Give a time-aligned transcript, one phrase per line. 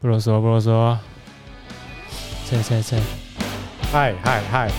[0.00, 0.96] 不啰嗦，不啰嗦。
[2.46, 2.98] 切切切，
[3.92, 4.70] 嗨嗨嗨！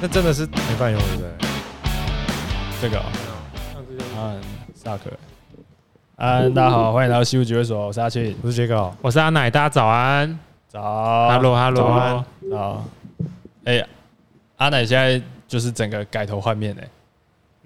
[0.00, 1.28] 那真的是没办法用，对不对？
[2.80, 3.04] 这个、哦，
[4.16, 4.40] 嗯，
[4.76, 5.10] 萨克。
[6.14, 10.38] 嗯，大家好，欢迎来到西部集会所，我是阿庆，我是杰哥，我是阿奶，大家早安，
[10.68, 10.80] 早
[11.30, 12.84] ，Hello Hello，早。
[13.64, 13.88] 哎、欸，
[14.58, 16.88] 阿奶现在就是整个改头换面哎。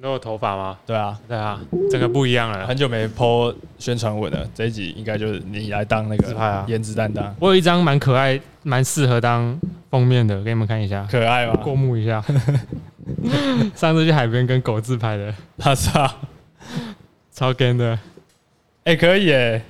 [0.00, 0.78] 你有头发吗？
[0.86, 1.60] 对啊，对啊，
[1.90, 2.64] 整个不一样了。
[2.68, 7.34] 很久没 po 宣传文了，这一集应该就是你来当那个颜值担当。
[7.40, 9.58] 我有一张蛮可爱、蛮适合当
[9.90, 11.04] 封面的，给你们看一下。
[11.10, 11.56] 可爱吗？
[11.56, 12.24] 过目一下。
[13.74, 16.08] 上次去海边跟狗自拍的，他操，
[17.32, 17.98] 超 gay 的。
[18.84, 19.60] 哎、欸，可以哎。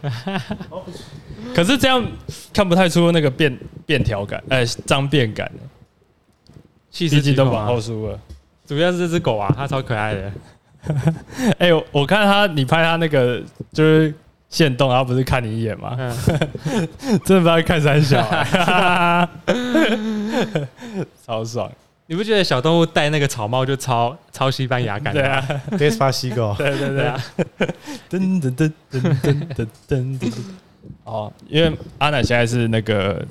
[1.55, 2.05] 可是这样
[2.53, 5.51] 看不太出那个变变调感，哎、欸，脏变感。
[6.91, 8.21] 气质都往后输了。
[8.69, 10.33] 主要是这只狗啊，它超可爱的。
[11.59, 14.15] 哎、欸，我我看它，你拍它那个就是
[14.51, 15.97] 现动，然后不是看你一眼吗？
[17.25, 19.29] 真的不知道看三小、啊，
[21.27, 21.71] 超爽！
[22.07, 25.13] 你不觉得小动物戴那个草帽就超超西班牙感？
[25.13, 27.21] 对啊，Despacito，对对对啊！
[28.09, 30.33] 噔噔噔噔噔噔噔噔。
[31.05, 33.23] 哦，因为阿奶现在是那个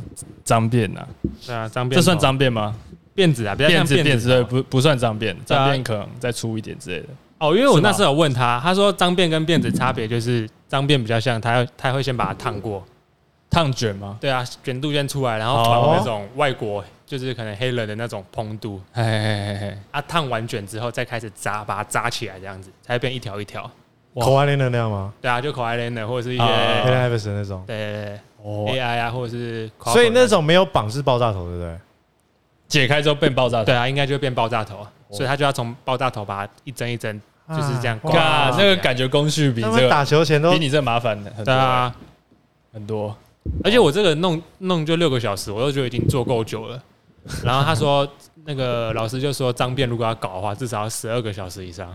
[0.43, 1.07] 脏辫呐。
[1.45, 2.75] 对啊，脏辫，这算脏辫吗？
[3.17, 7.07] 辫子啊，比较像辫子，辫子不不算脏辫，脏辫可能再粗一点之类的。
[7.39, 12.85] 哦，因为我那时候有问他，他说脏辫跟辫子差别就是脏辫比较像，他要他会先把它烫过，
[13.49, 14.17] 烫卷吗？
[14.21, 23.69] 对啊，卷度先出来，然后烤那种外国就是可能黑人的那种蓬度，嘿嘿嘿嘿，啊，烫完卷之后再开始扎，把它扎起来这样子，才会变一条一条。
[24.19, 25.13] 可爱的那样吗？
[25.21, 31.77] 对啊，就可爱的或者是一些 AI 那种，对对对，AI 啊，或者是，所以那种没有绑是爆炸头，对不对？
[32.67, 38.13] 解开之后变爆炸头，对啊，应该就会变爆炸头，所以他就要从爆炸头把它一针一针就是这样挂。
[38.13, 41.95] 哇，那个感觉工序比这个打球前都比你这麻烦的很多，啊，
[42.73, 43.15] 很多。
[43.63, 46.81] 而且我这个弄弄就六个小时，我都觉得已经做够久了。
[47.43, 48.07] 然后他说
[48.45, 51.89] 那个老师就说脏辫如果要搞的话，至少要十二个小时以上。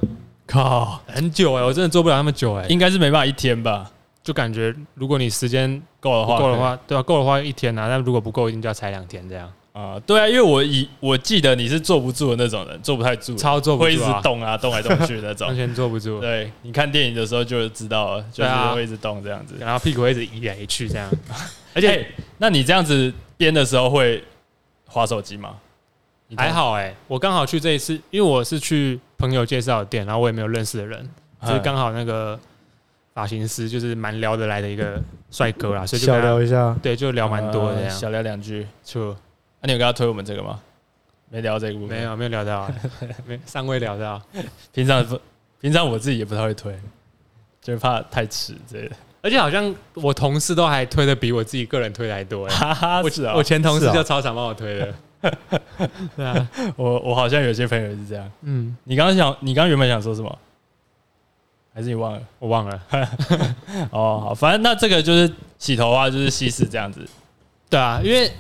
[0.47, 3.91] 靠，很久哎，我真的做不了那么久哎，应该是没办法一天吧？
[4.23, 9.51] 就感觉如果你时间够的话，够的话，对啊，够的话一天啊，但如果不够，一定就要踩两天这样。
[9.73, 16.21] 啊，对啊，因为我以我记得你是坐不住的那种人，坐不太住，超坐不住，会一直动啊，动来动去的那种， 完全坐不住。
[16.21, 21.11] 对，你看电影的时候就知道了，就是会一直动这样子，然后屁股会一直移来移去这样。
[21.75, 22.07] 而且，
[22.37, 24.23] 那你这样子编的时候会
[24.87, 25.57] 划手机吗？
[26.37, 31.09] 还好哎，我刚好去这一次，因为我是去朋友介绍的店，然后我也没有认识的人，
[31.47, 32.39] 就是刚好那个
[33.15, 35.01] 发型师就是蛮聊得来的一个
[35.31, 39.17] 帅哥啦，所以就小聊一下，对，就聊蛮多的，小聊两句，就。
[39.63, 40.61] 那、啊、你有跟他推我们这个吗？
[41.31, 42.75] 没聊这个部分，没有，没有聊到、啊，
[43.25, 44.21] 没尚未聊到。
[44.73, 45.19] 平常不，
[45.61, 46.77] 平常我自己也不太会推，
[47.63, 48.97] 就是怕太迟之类的。
[49.23, 53.01] 而且好像我同事都还推的比我自己个人推的还多哎。
[53.03, 54.95] 我是啊，我前同事就超常帮我推的。
[56.17, 58.31] 对啊，我我好像有些朋友是这样。
[58.43, 60.39] 嗯，你刚刚想，你刚刚原本想说什么？
[61.73, 62.23] 还是你忘了？
[62.41, 62.83] 我忘了。
[63.93, 67.09] 哦，好，反正那这个就是洗头啊，就是稀释这样子。
[67.71, 68.31] 对啊，因为。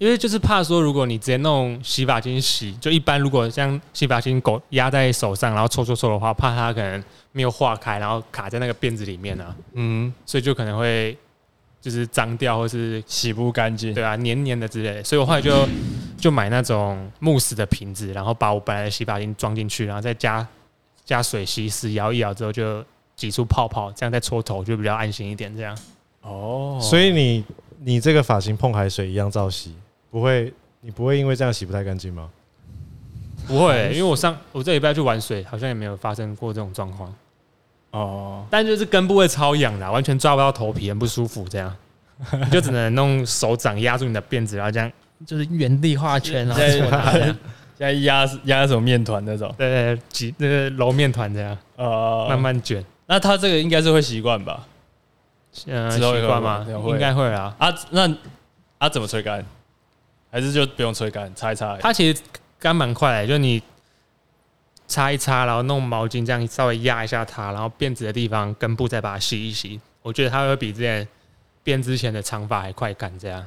[0.00, 9.56] 因为就是怕说，如果你直接弄洗发精洗，就一般如果像洗发精狗压在手上，然后搓搓搓的话，怕它可能没有化开，然后卡在那个辫子里面呢、啊。
[9.74, 11.14] 嗯，所以就可能会
[11.82, 15.04] 就是脏掉，或是洗不干净，对啊，黏黏的之类的。
[15.04, 15.68] 所以我后来就
[16.16, 20.48] 就买那种慕斯的瓶子，然后把我本来的洗发精装进去，然后再加
[21.04, 22.82] 加水稀释，摇一摇之后就
[23.16, 25.54] 挤出泡泡，这样再搓头就比较安心一点。
[25.54, 25.78] 这样
[26.22, 27.44] 哦，所以你
[27.80, 29.74] 你这个发型碰海水一样照洗。
[30.10, 32.28] 不会，你不会因为这样洗不太干净吗？
[33.46, 37.12] 不会、欸，因为我上我这礼拜去玩水，好像也没有发生过这种状况。
[37.92, 41.48] 哦，但就是根部会超痒的，完全抓不到头皮，很不舒服。
[41.48, 41.74] 这样，
[42.32, 44.92] 你就只能弄手掌压住你的辫子，然后这样
[45.26, 52.84] 就是原地画圈，然后现在压压什么面团那种，对对，挤那个揉面团这样，呃，慢慢卷。
[53.06, 54.66] 那他这个应该是会习惯吧？
[55.66, 56.64] 嗯，习惯吗？
[56.68, 57.52] 应该会啊。
[57.58, 58.08] 啊，那
[58.78, 59.44] 啊怎么吹干？
[60.30, 61.76] 还是就不用吹干，擦一擦。
[61.78, 62.20] 它其实
[62.58, 63.62] 干蛮快的，就你
[64.86, 69.80] 擦一擦，然后弄毛巾这样稍微压一下它，然后辫子的地方根部再把它洗一洗。
[70.02, 71.06] 我觉得它会比之前
[71.62, 73.12] 编之前的长发还快干。
[73.18, 73.46] 这样，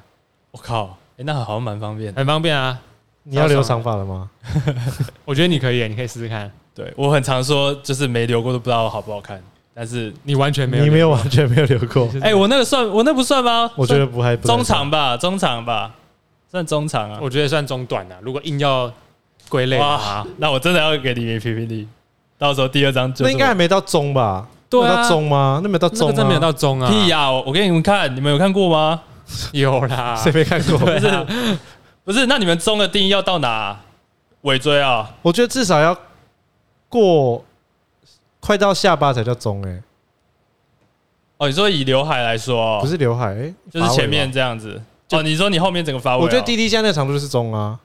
[0.51, 2.79] 我靠，哎、欸，那好像蛮方便，很方便啊。
[3.23, 4.29] 你要留长发了吗？
[5.23, 6.51] 我觉得你可以，你可以试试看。
[6.75, 9.41] 对，我很常说，就是没留过都不知道好不好看，
[9.73, 12.05] 但是你完全没有，你没有完全没有留过。
[12.21, 13.71] 哎、欸，我那个算，我那不算吗？
[13.75, 15.95] 我觉得不还不中长吧，中长吧。
[16.53, 18.15] 算中长啊，我觉得算中短啊。
[18.21, 18.93] 如果硬要
[19.49, 21.87] 归类的话，那我真的要给你评评理。
[22.37, 24.47] 到时候第二张就那应该还没到中吧？
[24.69, 25.59] 到中吗？
[25.63, 26.87] 那没有到中、啊，那个真没有到中啊！
[26.87, 27.31] 屁呀！
[27.31, 29.01] 我给你们看，你们有看过吗？
[29.51, 30.77] 有啦，谁没看过？
[30.85, 31.27] 不是，
[32.03, 33.79] 不是，那你们中的定义要到哪？
[34.41, 35.11] 尾椎啊？
[35.23, 35.97] 我觉得至少要
[36.87, 37.43] 过
[38.39, 39.83] 快到下巴才叫中哎、欸。
[41.37, 44.79] 哦，你说以刘海来说，不是刘海，就是前面这样子。
[45.13, 46.17] 哦，你说你后面整个发？
[46.17, 47.79] 我觉得滴滴现在那个长度就是中啊。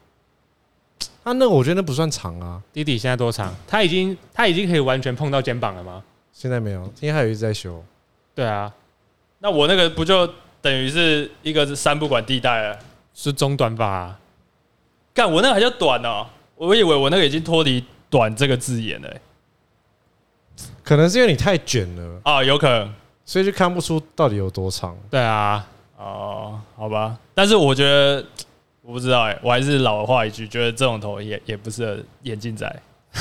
[1.23, 2.63] 啊那我觉得那不算长啊。
[2.73, 3.55] 滴滴现在多长？
[3.67, 6.03] 他已经他已经可以完全碰到肩膀了吗？
[6.33, 7.85] 现在没有，因为他有一直在修。
[8.35, 8.73] 对啊，
[9.41, 10.29] 那我那个不就
[10.63, 12.79] 等于是一个是三不管地带了，
[13.13, 14.21] 是中短发、啊。
[15.13, 16.27] 干，我那个还叫短哦、
[16.57, 19.21] 喔，我以为我那个已经脱离“短”这个字眼了、欸。
[20.85, 22.95] 可能是因为你太卷了啊，有可能，
[23.25, 24.97] 所以就看不出到底有多长。
[25.11, 25.67] 对啊，
[25.99, 27.19] 哦，好吧。
[27.35, 28.25] 但是我觉得，
[28.83, 32.83] 我不知道哎、欸，我还是老话一句，觉得这种头也也不适合眼镜仔。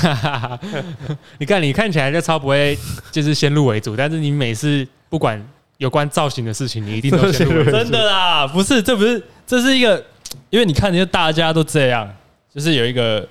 [1.38, 2.78] 你看，你看起来就超不会，
[3.10, 5.42] 就是先入为主，但是你每次不管
[5.78, 7.70] 有关造型的事情，你一定都先入为主。
[7.72, 10.02] 真的啦，不是，这不是，这是一个，
[10.50, 12.08] 因为你看，人家大家都这样，
[12.54, 13.26] 就是有一个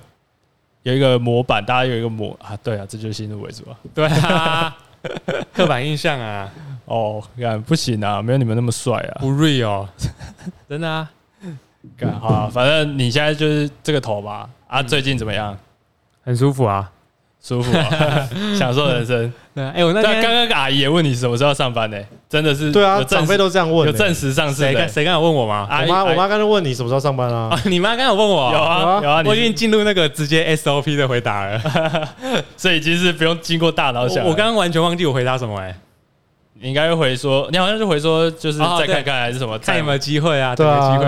[0.84, 4.76] 有一个模板，大家有一个模啊，对啊，这就是先入为主啊，对啊，
[5.54, 6.52] 刻板印象啊，
[6.88, 9.86] 哦，看不行啊，没有你们那么帅啊，不 real，
[10.70, 11.10] 真的啊，
[11.98, 15.58] 干好啊，反正你现在就是这个头吧，啊，最近怎么样？
[16.24, 16.90] 很舒服啊，
[17.44, 19.32] 舒服啊， 享受人生。
[19.54, 21.98] 对，哎，我那天刚刚阿姨也问你什么时候要上班呢？
[22.30, 24.56] 真的是对啊，长辈都这样问，有证实上市。
[24.56, 25.68] 谁谁刚有问我吗？
[25.70, 27.58] 我妈，我妈刚才问你什么时候上班啊？
[27.66, 31.62] 你妈刚有问我，有啊有啊，我已经进入那个直接 SOP 的回答了，
[32.56, 34.26] 所以已经是不用经过大脑想。
[34.26, 35.76] 我刚刚完全忘记我回答什么哎。
[36.60, 40.56] 你应该会回说，你好像是回说，就是再看看还是什么，看有没有机会啊？
[40.56, 41.06] 对啊，机会，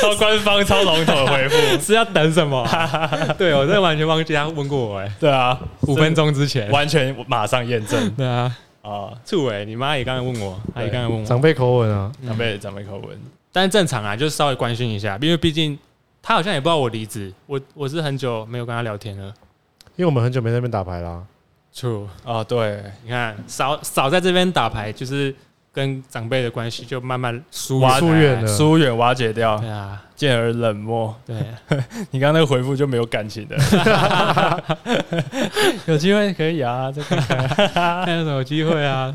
[0.00, 1.56] 超 官方、超笼统的回复。
[1.80, 2.66] 是要等什么？
[3.38, 5.10] 对我真的完全忘记他问过我哎。
[5.18, 6.70] 对啊，五分钟之前。
[6.70, 8.10] 完全马上验证。
[8.10, 13.18] 对啊，啊，处伟，你妈也刚才问我，她也刚才问我，长辈口吻啊，长辈长辈口吻，
[13.52, 15.78] 但是正常啊，就是稍微关心一下，因为毕竟
[16.22, 19.32] 他好像也不知道我离职，我我是很久没有跟他聊天了，
[19.96, 21.22] 因为我们很久没在那边打牌啦。
[22.24, 25.34] 啊，对，你看少少在这边打牌，就是
[25.72, 29.58] 跟长辈的关系就慢慢疏疏远了，疏远瓦解掉。
[29.58, 31.14] 对啊，渐而冷漠。
[31.24, 31.36] 对，
[32.10, 33.56] 你刚刚那个回复就没有感情的。
[35.86, 39.14] 有机会可以啊，这个看有什么机会啊？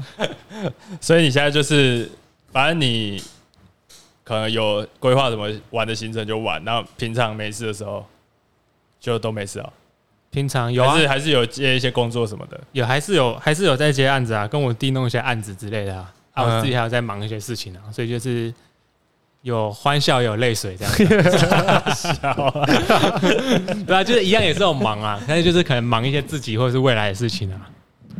[1.01, 2.09] 所以你现在就是，
[2.51, 3.21] 反正你
[4.23, 8.05] 可能有规划什么玩的行程就玩，然后平常没事的时候
[8.99, 9.69] 就都没事啊。
[10.33, 18.51] 平常有啊，还是还是有接一些工作什么的，有还是有还是有在接案子啊，跟我弟弄一些案子之类的啊，啊，我自己还有在忙一些事情啊，所以就是
[19.43, 21.05] 有欢笑有泪水这样子，
[23.85, 27.69] 对啊，就是一样也是有忙啊，但是就是可能忙一些自己或者是未来的事情啊，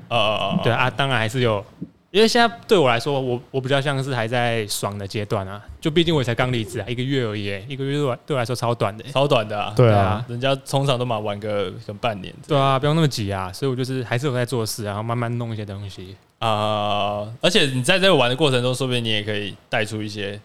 [0.10, 1.66] 哦哦哦，对啊，当然还是有。
[2.14, 16.16] 因为现在对我来说，我我比较像是还在爽的阶段啊，就毕竟我才刚离职啊，一个月而已，一个月对我对我来说超短的，超短的啊，对啊，人家通常都嘛玩个半年，对啊，不用那么急啊，所以我就是还是有在做事，然后慢慢弄一些东西。
[16.38, 20.40] 啊，而且你在这个玩的过程中，说不定你也可以带出一些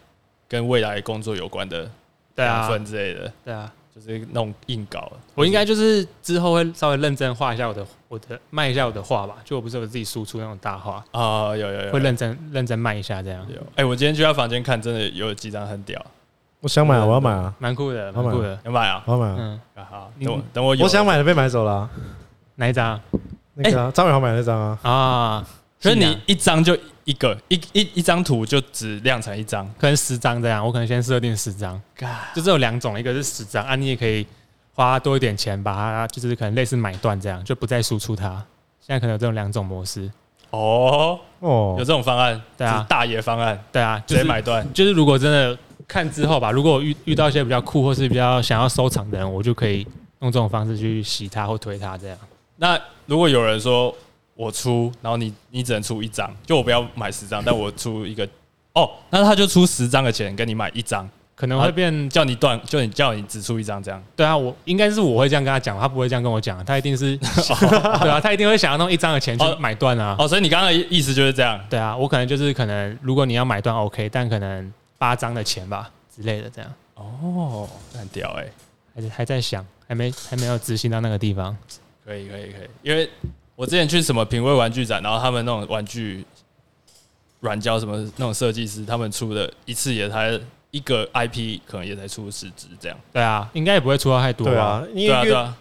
[0.48, 1.86] 跟未来工作有关的
[2.36, 3.70] 养分之类的，对啊。
[3.98, 11.04] 就是那种硬稿，我应该就是之后会稍微认真画一下我的我的卖一下我的画吧，就我不是我自己输出那种大画。
[11.10, 13.44] 啊，有有有，会认真认真卖一下这样。
[13.48, 16.00] 有，哎，我今天去他房间看，真的有几张很屌，
[16.60, 21.88] 我想买啊，我要买啊，蛮酷的，蛮酷的，要买啊，我要买啊，嗯，好，等我等我，我想买的被买走了，
[22.54, 23.00] 哪一张？
[23.54, 25.46] 那个张伟豪买的那张啊，啊，
[25.80, 26.76] 所以你一张就。
[27.08, 30.62] 一个一一一张图就只量产一张，可能十张这样。
[30.62, 31.80] 我可能先设定十张，
[32.34, 34.26] 就只有两种，一个是十张啊，你也可以
[34.74, 38.44] 花多一点钱把它，就是可能类似买断这样，就不再输出它。
[38.78, 40.10] 现在可能有这种两种模式。
[40.50, 44.70] 哦哦，有这种方案，对啊，大爷方案，对啊，直接买断。
[44.74, 49.86] 就是如果真的看之后吧，如果我遇遇到一些比较酷或是比较想要收藏的人，我就可以
[50.20, 52.18] 用这种方式去洗它或推它这样。
[52.56, 53.94] 那如果有人说，
[54.38, 58.24] 我出，然后你你只能出一张，就我不要买十张，但我出一个，
[58.72, 64.00] 哦，那他就出十张的钱跟你买一张，可能会变叫你断，就你叫你只出一张这样。
[64.14, 67.16] 对啊，我应该是我会这样跟他讲，他不会这样跟我讲，他一定是
[67.98, 70.14] 对啊，他一定会想要弄一张的钱去买断啊。
[70.16, 71.60] 哦，所以你刚刚的意思就是这样。
[71.68, 76.72] 对啊，我可能就是可能，如果你要买断 OK，但可能八张的钱吧之类的这样。
[76.94, 78.46] 哦，很屌哎，
[78.94, 81.56] 还还在想，还没还没有执行到那个地方。
[82.04, 83.10] 可以可以可以，因为。
[83.58, 86.24] 我之前去什么品味玩具展，然后他们那种玩具
[87.40, 90.38] 软胶什么那种设计师，他们出的一次也才
[90.70, 92.96] 一个 IP，可能也才出十只这样。
[93.12, 94.46] 对啊，应该也不会出到太多。
[94.46, 95.52] 对啊，因为越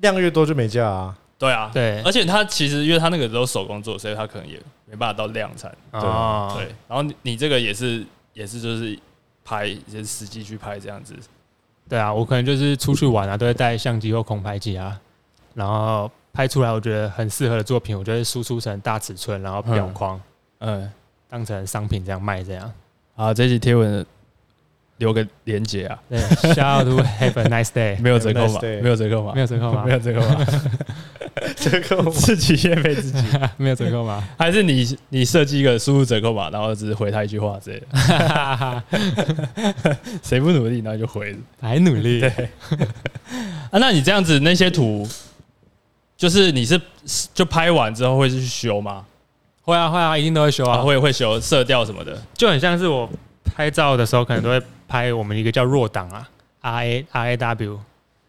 [0.00, 1.14] 量越多就没价啊。
[1.38, 5.70] 对啊，对，而且他其实因为他那个都手工做，所以他可能也没办法到量产。
[5.90, 8.98] 哦，对，然后你你这个也是也是就是
[9.44, 11.14] 拍就是实际去拍这样子。
[11.86, 14.98] 对啊，我可能就是出去玩啊，都会带相机或空拍机啊，
[15.52, 20.20] 然后拍出来我觉得很适合的作品，我就会输出成大尺寸，然后表框，
[20.60, 20.90] 嗯，
[21.28, 22.72] 当成商品这样卖这样。
[23.14, 24.04] 好，这期贴文
[24.96, 25.98] 留个连接啊。
[26.08, 28.00] 对，Shout out to have a nice day。
[28.00, 29.32] 没有折扣吗没有折扣吗？
[29.34, 29.84] 没有折扣吗？
[29.84, 30.46] 没有折扣吗？
[31.56, 33.26] 折扣 自己业配自己，
[33.58, 34.26] 没有折扣吗？
[34.38, 38.82] 还是你你设计一个输入折扣码，然后只是回他一句话之类的？
[40.22, 41.36] 谁不努力，然后就回。
[41.60, 42.20] 还努力？
[42.20, 42.30] 对。
[43.70, 45.06] 啊，那你这样子那些图，
[46.22, 46.80] 就是你是
[47.34, 49.04] 就拍完之后会去修吗？
[49.62, 53.10] 会啊会啊，一定都会修啊，会会修色调什么的，就很像是我
[53.44, 57.80] 拍照的时候，可能都会拍我们一个叫弱档啊，R A R A W，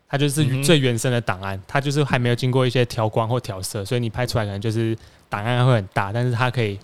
[0.09, 4.97] 它就是最原生的档案，它就是还没有经过一些调光或调色，所以你拍出来可能就是
[5.29, 6.79] 档案会很大，但是它可以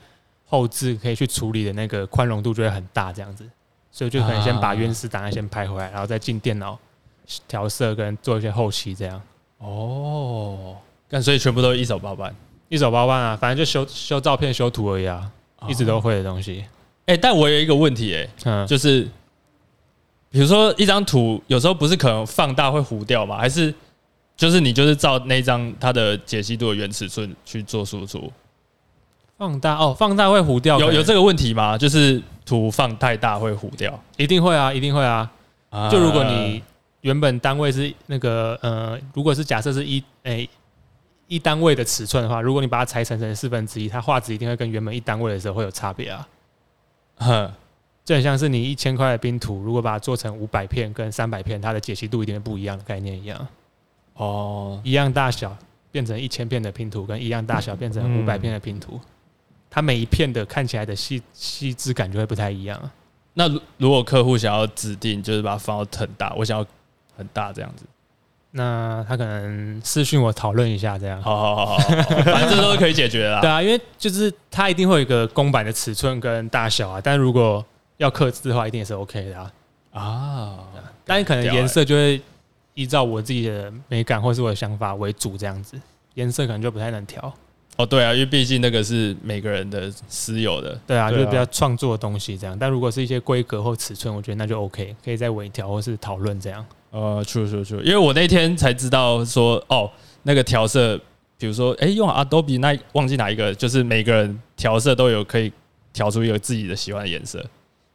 [0.45, 3.43] 后置可以去处理的那个宽容度就会很大这样子，
[3.91, 6.77] 所以就可能先把原始档案先拍回来，然后再进电脑
[7.47, 9.19] 调色跟做一些后期这样。
[9.57, 10.77] 哦，
[11.09, 12.33] 但所以全部都一手包办。
[12.69, 15.27] 一手包办啊，反正就修修照片、修图而已啊，
[15.67, 16.63] 一直都会的东西。
[17.07, 19.01] 哎，但我有一个问题，哎，嗯，就是
[20.29, 23.39] 比如说一张图，有时候不是可能放大会糊掉吗？
[23.39, 23.73] 还是
[24.37, 28.31] 就是你就是照那张它的解析度的原尺寸去做输出？
[29.35, 31.75] 放大哦，放大会糊掉，有有这个问题吗？
[31.75, 33.99] 就是图放太大会糊掉？
[34.17, 35.27] 一定会啊，一定会啊。
[35.89, 36.61] 就如果你
[37.01, 40.47] 原本单位是那个呃，如果是假设是一哎。
[41.29, 46.27] 一单位的尺寸的话，如果你把它裁成成四分之一，它画质一定会跟原本一单位的时候会有差别啊。
[47.17, 47.53] 哼，
[48.03, 53.47] 就很像是你一千块的拼图，如果把它做成五百片跟三百片，它的解析度一定会不一样的概念一样。
[54.15, 55.55] 哦，一样大小
[55.91, 58.99] 变成一千片的拼图，跟一样大小变成五百片的拼图，
[59.69, 62.91] 它每一片的看起来的细细致感就会不太一样。
[63.35, 66.65] 那如果客户想要指定，就是把它放到很大，我想要
[67.15, 67.85] 很大这样子。
[68.51, 71.21] 那他可能私讯我讨论一下，这样。
[71.21, 71.77] 好好好好，
[72.23, 73.41] 反正这都是可以解决的啦。
[73.41, 77.63] 对啊，因为就是它一定会有一个公版的尺寸跟大小啊，但如果
[77.97, 79.51] 要刻字的话，一定也是 OK 的啊。
[79.91, 80.59] 啊，
[81.05, 82.19] 但可能颜色就会
[82.73, 85.79] 依照我自己的美感或是我的想法为主，这样子，
[86.15, 87.31] 颜色可能就不太能调。
[87.77, 90.79] 哦，对啊，因为毕竟那个是每个人的私有的。
[90.87, 92.57] 对啊，就是比较创作的东西这样。
[92.57, 96.65] 但如果是一些规格或尺寸，我觉得那就 OK，可以再微调或是讨论这样。
[96.91, 99.89] 呃，true true true，因为我那天才知道说，哦，
[100.23, 100.99] 那个调色，
[101.37, 105.53] 比如说，哎，用 Adobe 那忘记哪一个，就是每个人调色都有可以
[105.93, 107.37] 调出一个自己的喜欢的颜色，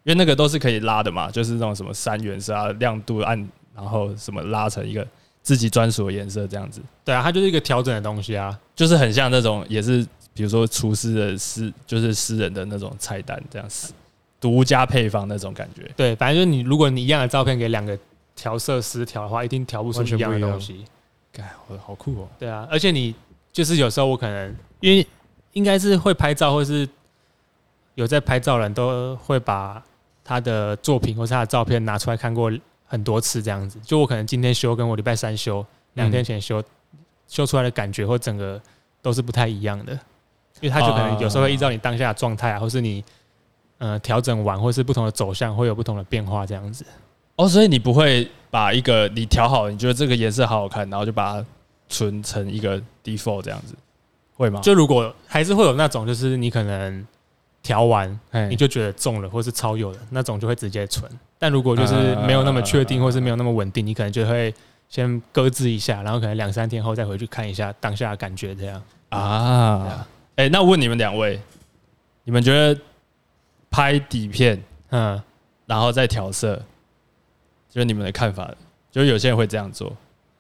[0.05, 3.37] 因为那个都是可以拉的嘛，就是那种什么三原色啊，亮度按，
[3.75, 5.05] 然后什么拉成一个
[5.43, 6.81] 自己专属的颜色这样子。
[7.05, 13.93] 对啊，它就是一个调整的东西啊，就是很像那种，也是比如说厨师的私，就是私人的那种菜单这样子，
[14.41, 15.91] 独家配方那种感觉。
[15.97, 17.99] 对，反正就是你，如果你一样的照片给两个。
[18.35, 20.85] 调色师调的话，一定调不出一样的东西。
[21.39, 22.29] 哎，我好酷哦！
[22.39, 23.15] 对啊，而且你
[23.53, 25.07] 就是有时候我可能因为
[25.53, 26.89] 应该是会拍照，或是
[27.95, 29.83] 有在拍照的人都会把
[30.23, 32.53] 他的作品或是他的照片拿出来看过
[32.87, 33.81] 很多次，这样子。
[33.81, 35.65] 就我可能今天修，跟我礼拜三修，
[35.95, 36.63] 两天前修，
[37.27, 38.61] 修出来的感觉或整个
[39.03, 39.93] 都是不太一样的。
[40.61, 43.05] 因为他就可能有时候会依照你当下的状态啊，或是你
[43.79, 46.87] 呃调整完，或是不同的走向，会有不同的变化，这样子。
[47.37, 51.47] 哦，所以你不会把一个你调好，你觉得这个颜色好好看，然后就把它
[51.89, 53.75] 存成一个 default 这样子，
[54.37, 54.61] 会吗？
[54.61, 57.07] 就如果还是会有那种，就是你可能
[57.63, 61.11] 调完，你就觉得中了，或是超有的那种，就会直接存。
[61.39, 64.55] 但如果就是没有那么确定，或是没有那么稳定，你可能就会
[64.89, 70.07] 先搁置一下，然后可能两三天后再回去看一下当下的感觉，这样啊。
[70.37, 71.41] 哎，那我问你们两位，
[72.23, 72.81] 你们觉得
[73.71, 75.21] 拍底片，嗯，
[75.67, 76.63] 然后再调色？
[77.75, 78.49] 就是你们的看法，
[78.89, 79.93] 就是有些人会这样做，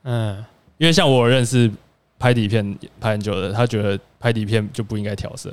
[0.04, 0.36] 嗯，
[0.78, 1.68] 因为像我认识
[2.16, 5.52] 拍底片拍很久的，他觉得拍底片就不应该调色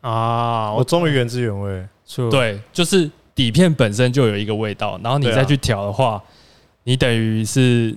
[0.00, 0.72] 啊。
[0.72, 1.86] 我终于原汁原味，
[2.30, 6.22] 对，就是底片本身就有一个味道，然后你再去调的话，
[6.84, 7.94] 你等于是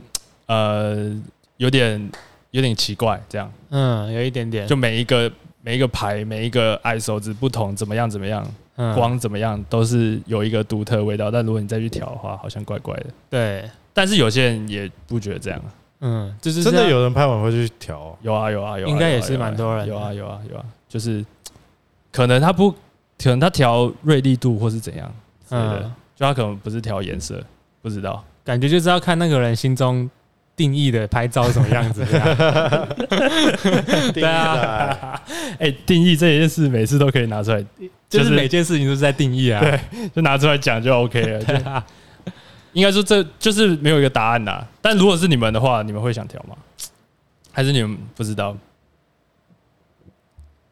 [0.48, 1.10] 呃
[1.56, 2.12] 有点
[2.52, 8.46] 有点奇怪这样，嗯，有一点点，就每一个每一个牌每一个 ISO 值不同，怎么样怎么样。
[8.76, 13.06] 光怎么样都是有一个独特的味道，但如果你再去调的话，好像怪怪的。
[13.30, 15.62] 对，但是有些人也不觉得这样。
[16.06, 19.88] 嗯，就是真的有人拍完会去调，有啊有啊有，应该也是蛮多人。
[19.88, 21.26] 有啊有啊有啊，就是
[22.12, 25.10] 可能他不，可能他调锐利度或是怎样，
[25.50, 25.82] 嗯，
[26.16, 27.42] 就他可能不是调颜色，
[27.82, 30.10] 不知道，感觉就是要看那个人心中
[30.56, 32.06] 定义的拍照是什么样子，
[34.14, 35.22] 对啊，
[35.60, 37.66] 哎，定义这件事每次都可以拿出来，
[38.08, 39.80] 就是每件事情都是在定义啊，对，
[40.16, 41.84] 就拿出来讲就 OK 了。
[42.74, 44.66] 应该说这就是没有一个答案呐。
[44.82, 46.56] 但如果是你们的话，你们会想调吗？
[47.52, 48.56] 还是你们不知道？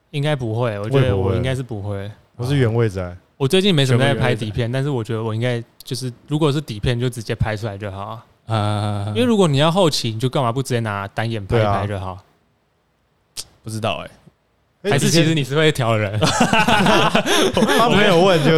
[0.10, 2.10] 应该不会，我觉得我应该是不会。
[2.36, 8.26] 我是原位仔，我最近没什么在拍底片，但是我觉得我应该就是，如果是底片就直接拍出来就好啊。
[9.10, 12.18] 因为如果你要后期，你就干嘛不直接拿单眼拍一拍就好？
[13.64, 14.04] 不知道
[14.84, 16.20] 哎，还是其实你是会调的人？
[16.20, 18.52] 他没有问就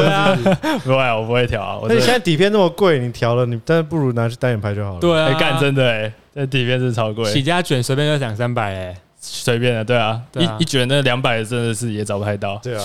[0.84, 1.80] 不会，我不会调啊。
[1.88, 5.00] 那你现在底片那么贵，你调了你，但是不如拿去单眼拍就好了。
[5.00, 8.98] 对啊，干真的哎，这底片是超贵，起家卷随便就两三百哎。
[9.26, 12.58] 随便的，对啊，一一卷那两百真的是也找不太到。
[12.58, 12.84] 对啊，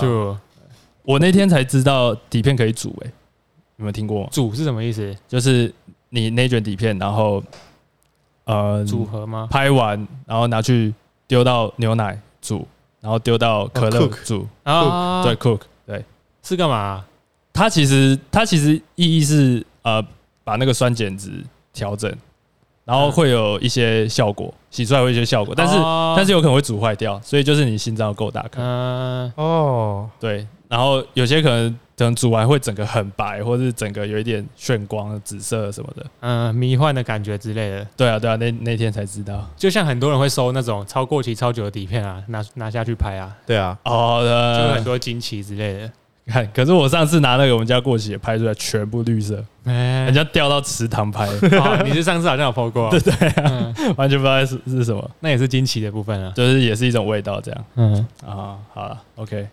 [1.03, 3.11] 我那天才知道底片可以煮，哎，
[3.79, 4.29] 有没有听过？
[4.31, 5.13] 煮是什么意思？
[5.27, 5.73] 就是
[6.11, 7.43] 你那卷底片，然后
[8.45, 9.49] 呃组合吗？
[9.51, 10.93] 拍完然后拿去
[11.27, 12.67] 丢到牛奶煮，
[13.01, 16.05] 然后丢到可乐煮啊，对，cook，对，
[16.43, 17.05] 是干嘛？
[17.53, 20.05] 它其实它其实意义是呃
[20.45, 22.13] 把那个酸碱值调整。
[22.85, 25.75] 然后会有一些效果，洗出来会有一些效果，但是
[26.17, 28.63] 但是有可能会煮坏掉，所以就是你心脏够大颗。
[28.63, 37.85] 嗯哦，对，然后有些可能等煮完会整个很白，或是整个有一点炫光、紫色什么的，嗯，迷幻的感觉之类的。
[37.97, 43.37] 对啊，对啊，那那天才知道，就像很多人会收那种超过期、超久的底片啊，拿拿下去拍啊。
[43.45, 44.23] 对啊，哦，
[44.57, 45.91] 就有很多惊奇之类的。
[46.29, 51.27] 看，可是我上次拿那个我们家过期也拍出来全部绿色，人家掉到池塘拍。
[51.85, 53.13] 你是上次好像有 po 过， 对对，
[53.97, 57.65] 完全不知道是是什么，那也是惊奇的部分啊，就是也是一种味道这样。
[57.77, 59.49] 嗯啊，好了，OK，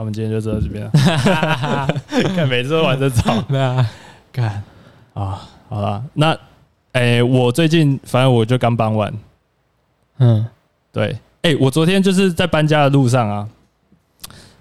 [0.00, 0.90] 那我们今天就做到这边了。
[2.34, 3.86] 看每次都玩得早， 对啊，
[4.32, 4.62] 看
[5.12, 6.34] 啊，好了，那
[6.92, 9.12] 哎，我最近反正我就刚搬完，
[10.16, 10.46] 嗯，
[10.90, 13.46] 对，哎，我昨天就是在搬家的路上啊。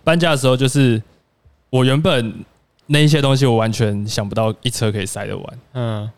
[0.03, 1.01] 搬家的时候，就是
[1.69, 2.34] 我原本
[2.88, 5.60] 那一些东西，我完全想不到一车可以塞得完。
[5.74, 6.12] 嗯，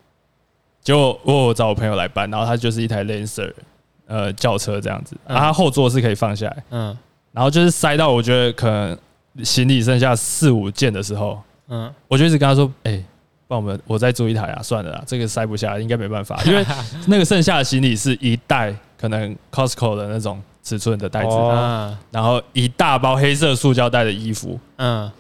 [0.82, 3.54] 结果我有找我朋友来搬，然后他就是一台 Lancer，
[4.08, 6.64] 呃，轿车这样子，然后他后座是可以放下来。
[6.72, 6.98] 嗯，
[7.34, 8.98] 然后就是塞到我觉得可能
[9.44, 13.04] 行李剩下四五件的时候，嗯，我就一直跟他说：“哎，
[13.48, 16.66] 帮我们，我再租一台啊，算了啦，这个塞不下，应该没办法， 因为
[17.08, 21.36] 那个剩下的行李是一袋，可能 Costco 的那种。”尺寸的袋子，
[22.12, 25.12] 然后一大包黑色塑胶袋的衣服，嗯，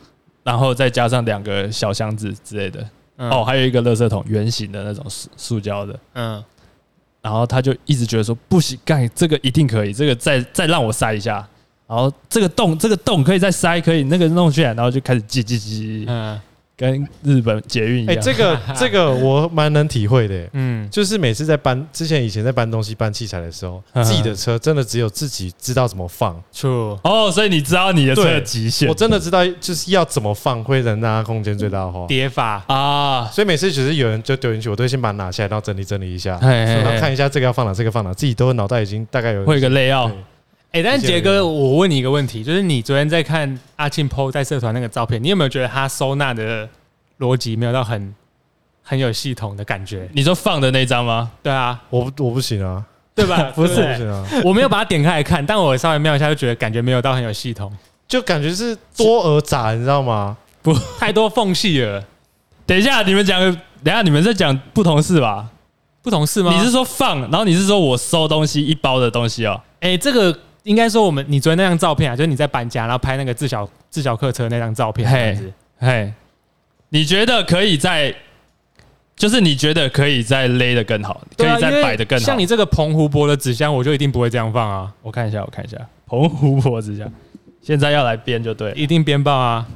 [0.44, 6.44] 然后再加上两个小箱子之类的，哦，还有一个垃圾桶，圆形的那种塑塑胶的，嗯，
[7.24, 11.46] 然后他就一直觉得说不行，干这个一定可以，这个再再让我塞一下，
[11.92, 16.40] 然后这个洞这个洞可以再塞，可以那个弄起来，然后就开始挤挤挤，嗯。
[16.78, 32.64] 跟日本捷运一样，哎，这个 这个我蛮能体会的，嗯，就是每次在搬之前以前在搬东西搬器材的时候，自己的车真的只有自己知道怎么放，True，哦，所以你知道你的车的极限，我真的知道就是要怎么放会能让它空间最大化，叠法。
[32.66, 40.12] 啊，所以每次只是有人就丢进去，我都会先把它拿下来，然后整理整理一下，然后看一下这个要放哪，这个放哪，自己都脑袋已经大概有会一个 layout。
[40.72, 46.68] 哎，但是杰哥，我问你一个问题，就是你昨天在看阿庆 PO 在社团那个照片，你有没有觉得他收纳的
[47.20, 48.16] 逻辑没有到很
[48.82, 50.10] 很有系统的感觉？
[50.14, 51.30] 你说放的那张吗？
[51.44, 52.82] 对啊，我我不行啊，
[53.14, 53.52] 对吧？
[53.54, 57.70] 不是，不行啊，我没有把它点开来看，但我稍微瞄一下，就觉得感觉没有到很有系统，
[58.08, 60.38] 就感觉是多而杂，你知道吗？
[60.62, 62.02] 不， 太多缝隙了。
[62.66, 63.42] 等一下，你们讲，
[63.84, 65.50] 等一下你们在讲不同事吧？
[66.02, 66.54] 不同事吗？
[66.54, 69.62] 你是说放，然后你是说我收东西一包的东西哦？
[69.82, 70.40] 哎，这个。
[70.64, 75.38] 应该说，我们你昨天那张照片啊，就是你在搬家，然后拍那个自小自小客车那张照片，嘿，
[75.80, 76.14] 嘿，
[76.90, 78.14] 你觉得可以在，
[79.16, 82.26] 就是你觉得可以再勒得更好，可以再摆得更好。
[82.26, 84.94] 像你这个澎湖泊的纸箱，我就一定不会这样放啊！
[85.02, 87.12] 我看一下，我看一下，澎湖泊纸箱，
[87.62, 89.68] 现在要来编就对，一定编爆啊！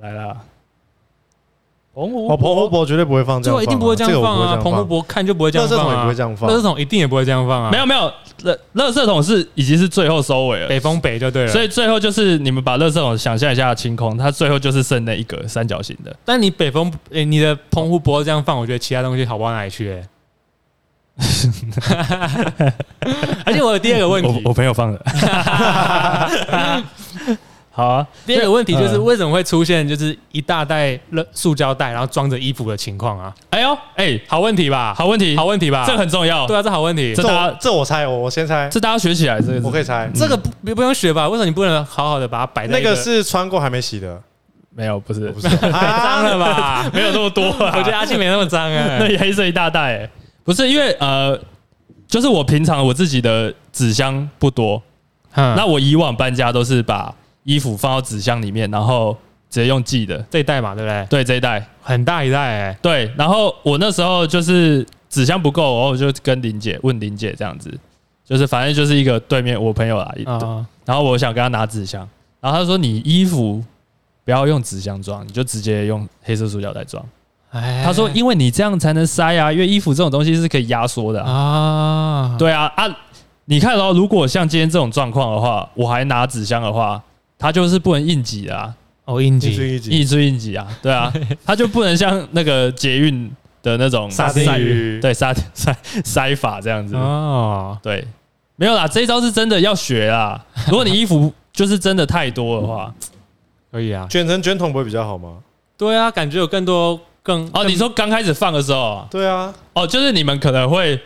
[0.00, 0.36] 来了。
[1.98, 4.56] 澎湖，澎湖泊绝对不会放这样，这一定不会这样放啊！
[4.62, 5.82] 澎湖泊看就不会这样放啊！
[5.82, 7.70] 垃圾桶也不会这样放，垃圾桶一定也不会这样放啊！
[7.72, 8.00] 没有没有，
[8.44, 11.50] 垃垃圾桶是已经是最后收尾了，北风北就对了。
[11.50, 16.14] 所以最后就是你们把垃圾桶想象一下清空，它最后就是剩那一个三角形的。
[16.24, 20.04] 但你北风，诶，你的澎湖泊这样放，我觉得其他东西好不到哪里去诶。
[23.44, 25.04] 而且我有第二个问题，我我朋友放的。
[27.78, 30.98] 好啊，第二个问题就是为什么会出现就是一大袋
[31.30, 33.32] 塑胶袋，然后装着衣服的情况啊？
[33.50, 34.92] 哎呦，哎，好问题吧？
[34.98, 35.84] 好问题，好问题吧？
[35.86, 36.44] 这很重要。
[36.44, 37.14] 对啊，这好问题。
[37.14, 38.68] 这大这我猜，我我先猜。
[38.68, 40.10] 这大家学起来，这个我可以猜。
[40.12, 41.28] 这个不不用学吧？
[41.28, 42.72] 为什么你不能好好的把它摆在？
[42.76, 44.20] 那个是穿过还没洗的？
[44.74, 46.90] 没有，不是，不是，太 脏了吧？
[46.92, 47.44] 没有那么多。
[47.76, 48.98] 我觉得阿庆没那么脏啊。
[48.98, 50.10] 那黑色一大袋，
[50.42, 51.38] 不是因为呃，
[52.08, 54.82] 就是我平常我自己的纸箱不多，
[55.34, 57.14] 嗯、那我以往搬家都是把
[57.48, 59.16] 衣服放到纸箱里面，然后
[59.48, 61.06] 直接用寄的这一袋嘛，对不对？
[61.08, 62.78] 对，这一袋很大一袋哎、欸。
[62.82, 67.72] 对，然后我那时候就是纸箱不够，然后我就跟林姐问林姐这样子，
[68.22, 72.06] 就是反正就是一个对面我朋友啊，嗯、然后我想跟他拿纸箱，
[72.38, 73.64] 然后他说你衣服
[74.26, 77.02] 不要用纸箱装，你就直接用黑色塑胶袋装。
[77.50, 82.36] 他说因为你这样才能塞啊，因为衣服这种东西是可以压缩的啊。
[82.38, 82.84] 对啊啊，
[83.46, 87.02] 你看到如果像今天这种状况的话，我还拿纸箱的话，
[87.38, 88.74] 它就是不能应急的啊。
[89.04, 89.54] 哦，应急，
[89.88, 91.10] 应急应急啊，对啊，
[91.46, 93.30] 它就不能像那个捷运
[93.62, 95.74] 的那种沙丁鱼，对， 塞塞
[96.04, 96.94] 塞法这样子。
[96.94, 97.78] 哦。
[97.82, 98.06] 对，
[98.56, 100.44] 没有啦，这一招是真的要学啦。
[100.66, 102.92] 如果你衣服就是真的太多的话，
[103.72, 105.38] 可以啊，卷成卷筒不会比较好吗？
[105.78, 107.64] 对啊，感觉有更多更哦。
[107.64, 111.00] 你说刚开始放的时候，对啊，哦，就是你们可能会，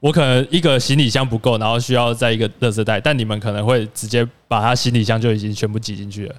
[0.00, 6.34] 我可能一个行李箱不够，然后需要再一个垃圾袋，但你们可能会直接把它行李箱就已经全部挤进去了。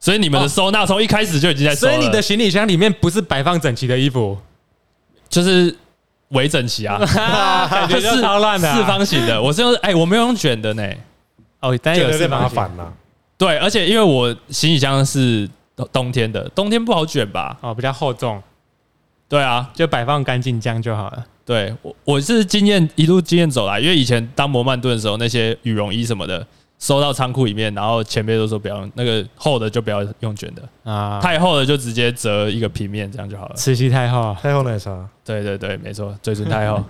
[0.00, 1.92] 所以你们的收纳从一开始就已经在收了。
[1.94, 4.36] 所以你的行李箱里面不是摆放整齐的衣服，
[5.28, 5.74] 就是
[6.28, 6.98] 围整齐啊，
[7.70, 9.40] 感觉就是超乱的四方形的。
[9.40, 10.86] 我是用哎，我没有用卷的呢。
[11.60, 12.92] 哦，但有点麻烦了。
[13.38, 15.48] 对，而且因为我行李箱是
[15.90, 17.56] 冬天的，冬天不好卷吧？
[17.62, 18.42] 哦，比较厚重。
[19.28, 21.24] 对啊，就摆放干净这样就好了。
[21.44, 26.46] 对，我我是经验一路经验走来，因为以前当摩曼顿的时候，那些羽绒衣什么的。
[26.76, 33.54] 收到仓库里面，然后前辈都说不要那个厚的，就不要用卷的啊，太厚的就直接折一个平面，这样就好了。
[33.54, 35.08] 慈禧太厚，太厚奶茶。
[35.24, 36.84] 对对对，没错，嘴唇太厚。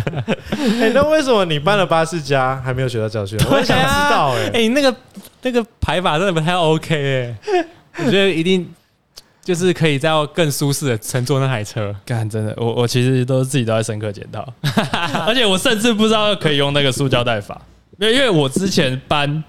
[0.80, 3.38] 哎，那为什么你搬了巴士家还没有学到教训？
[3.50, 4.50] 我很想知道哎。
[4.54, 4.96] 哎，那个
[5.42, 7.66] 那个排法真的不太 OK 哎，
[8.06, 8.66] 我觉得一定
[9.42, 11.94] 就是可以再更舒适的乘坐那台车。
[12.04, 14.46] 干，真的，我我其实都自己都在深刻检讨，
[15.26, 17.60] 而且我甚至不知道可以用那个塑胶袋法。
[17.98, 19.42] 因为因为我之前搬，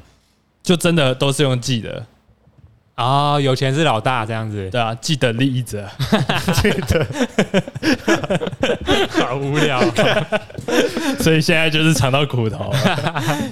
[0.63, 2.06] 就真的都是用寄的。
[2.95, 5.88] 啊，有钱是老大这样子，对啊，既得利益者，
[6.62, 7.08] 记得，
[9.25, 9.80] 好无聊，
[11.21, 12.73] 所以现在就是尝到苦头，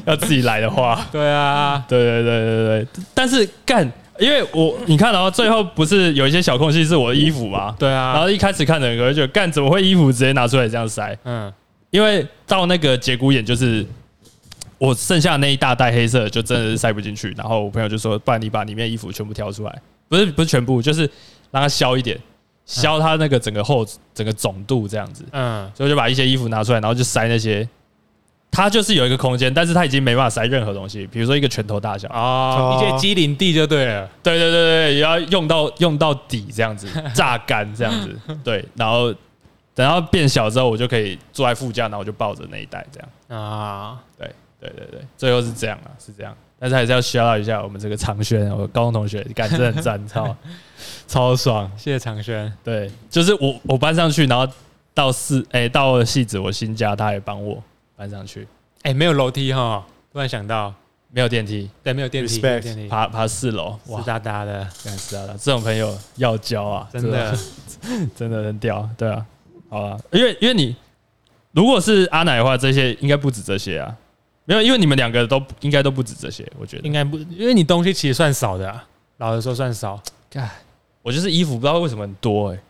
[0.06, 7.76] 要自己来的话，对啊，对对对对对，但是干，因为我你看然后最后不是有一些小空隙是我的衣服嘛？
[7.78, 11.18] 对啊，然后一开始看的人就干，怎么会衣服直接拿出来这样塞？
[11.24, 11.52] 嗯，
[11.92, 13.86] 因为到那个节骨眼就是。
[14.80, 21.02] 我剩下那一大袋黑色就真的是塞不进去，然后我朋友就说：“不然你把里面衣服全部挑出来，不是不是全部，就是
[21.50, 22.16] 让它消一点，
[22.64, 27.68] 消它那个整个厚整个肿度这样子。”嗯，所以我就把一些衣服拿出来，然后就塞那些，
[28.52, 32.08] 它就是有一个空间，但是它已经没办法塞任何东西，比如说一个拳头大小。
[32.10, 39.14] 啊，一些机灵地就对了，对对对对，也要用到用到底这样子，榨干这样子， 对，然后
[39.76, 43.42] 等到变小之后，我就可以坐在副驾，然后我就抱着那一袋这样。
[43.42, 44.30] 啊，对。
[44.60, 50.36] 对对对，最后是这样啊，是这样，但是还是要 shout 一下我们这个长轩，我高中同学，感觉很赞，超
[51.08, 52.52] 超爽，谢谢长轩。
[52.64, 54.52] 对，就是我我搬上去，然后
[54.96, 57.62] 到四哎、欸、到了戏子我新家，他也帮我
[57.98, 58.48] 搬上去。
[58.84, 60.74] 哎、欸，没有楼梯哈，突然想到。
[61.10, 62.62] 没有电梯，对，没有电梯，Respect。
[62.62, 62.88] 电梯。
[62.90, 67.34] 爬爬四楼，湿哒哒的，干湿哒哒，这种朋友要交啊， 真的。
[68.14, 69.26] 真的很屌，对啊，
[69.70, 70.76] 好啊，因为因为你
[71.54, 73.96] 如果是阿奶的话，这些应该不止这些啊。
[74.44, 76.84] 没有，因为你们两个都应该都不止这些，我觉得。
[76.84, 78.86] 应该不，因为你东西其实算少的，啊，
[79.18, 79.98] 老实说算少。
[80.30, 80.50] 看，
[81.02, 82.62] 我就是衣服不知道为什么很多哎，欸，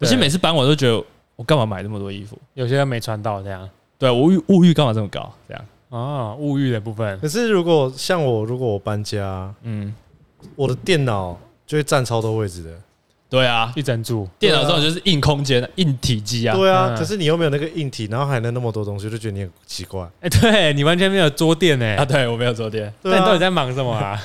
[0.00, 1.04] 而且每次搬我都觉得
[1.36, 2.38] 我干嘛买那么多衣服？
[2.54, 3.68] 有些人没穿到这样。
[4.02, 5.32] 对，物欲物欲干嘛这么高？
[5.46, 7.16] 这样啊，物欲的部分。
[7.20, 9.94] 可是如果像我，如果我搬家，嗯，
[10.56, 12.70] 我的电脑就会占超多位置的。
[13.30, 16.56] 对啊，一整组电脑这种就是硬空间、硬体积啊。
[16.56, 20.04] 对啊，可是你又没有那个硬体，然后还能那么多东西，就觉得你很奇怪。
[20.20, 21.94] 哎，对你完全没有桌垫哎。
[21.94, 22.92] 啊，对我没有桌垫。
[23.02, 24.20] 那你到底在忙什么啊？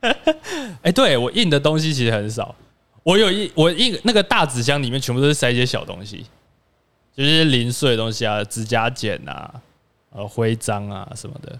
[0.82, 2.54] 哎，对我印的东西其实很少。
[3.02, 6.26] 我有一我印那个大纸箱里面全部都是塞一些小东西，
[7.16, 9.54] 就是零碎的东西啊，指甲剪啊，
[10.10, 11.50] 呃，徽章啊什么的，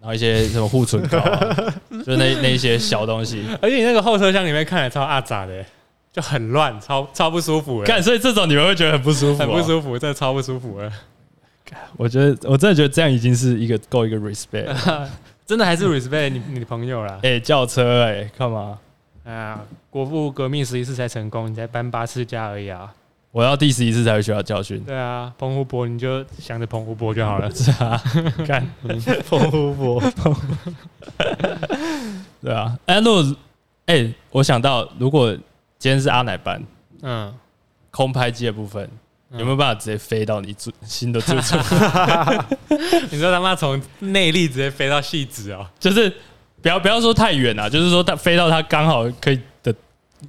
[0.00, 3.44] 然后一些什么护唇膏啊，就那那一些小东西。
[3.62, 5.64] 而且你那个后车厢里面看起来超阿杂的。
[6.12, 7.82] 就很乱，超超不舒服。
[7.84, 10.92] 干，所以这种你们会觉得很不舒服，很不舒服，真的超不舒服了。
[11.96, 14.76] 我觉得，我真的觉得这样已经是一个够一个 respect，
[15.46, 17.18] 真的还是 respect 你你的朋友啦。
[17.22, 18.78] 哎，轿车哎，干嘛？
[19.24, 22.92] 哎呀，国父革命十一次才成功，你才搬八次家而已啊！
[23.32, 24.78] 我要第十一次才会学到教训。
[24.84, 27.50] 对啊，澎湖博你就想着澎湖博就好了。
[27.54, 28.00] 是啊，
[28.46, 28.64] 看
[29.28, 30.02] 澎湖博，
[32.40, 32.78] 对啊。
[32.86, 33.36] 哎，如果
[33.86, 35.36] 哎，我想到如果。
[35.78, 36.62] 今天是阿奶班，
[37.02, 37.34] 嗯，
[37.90, 38.88] 空拍机的部分，
[39.32, 41.56] 有没有办法直接飞到你住新的住处？
[43.10, 45.66] 你说他妈从内力直接飞到戏子哦？
[45.80, 46.08] 就是
[46.62, 49.74] 不要不要说太远啊，就是说它飞到它刚好可以的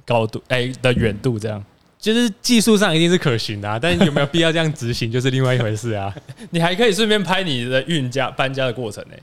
[0.04, 1.64] 高度，哎、欸、的远度这样。
[2.04, 6.14] 就是技术上一定是可行的，啊，但有没有必要这样执行， 就是另外一回事啊。
[6.50, 9.22] 你还可以顺便拍你的运家搬家的过程呢，欸。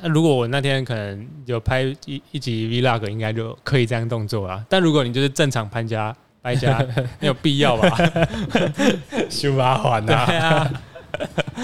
[0.00, 4.64] 那如果我那天可能有拍一一集 Vlog，应该就可以这样动作啊。
[4.68, 6.78] 但如果你就是正常搬家搬家，
[7.18, 7.98] 没有必要吧？
[9.28, 10.70] 修麻烦呐，啊，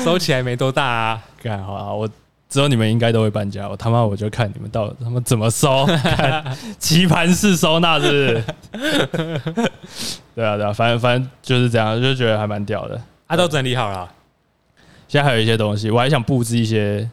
[0.04, 1.22] 收起来没多大啊。
[1.40, 2.10] 干好啊，我。
[2.48, 5.86] 之后你们应该都会搬家，我他妈我就看你们到他妈怎么收，
[6.78, 9.28] 棋盘式收纳是不是？
[10.34, 13.00] 对啊对啊，反正反正就是这样，就觉得还蛮屌的。
[13.26, 14.10] 啊，都整理好了，
[15.08, 17.08] 现在还有一些东西，我还想布置一些。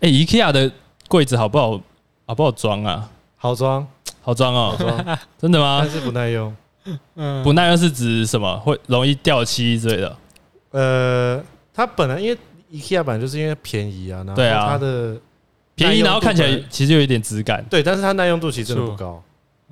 [0.00, 0.70] 哎，IKEA 的
[1.08, 1.80] 柜子好不好？
[2.26, 3.10] 好不好装啊？
[3.36, 3.86] 好装，
[4.22, 4.74] 好装哦。
[4.78, 5.80] 好装， 真的吗？
[5.82, 6.54] 但是不耐用。
[7.16, 8.56] 嗯，不耐用是指什么？
[8.60, 10.16] 会容易掉漆之类的。
[10.70, 12.38] 呃，它本来因为。
[12.72, 15.16] IKEA 版就是因为便宜啊，然后它的
[15.74, 19.22] 便宜，然后看起来其实有一点质感，对，但是它耐用度其实真的不高，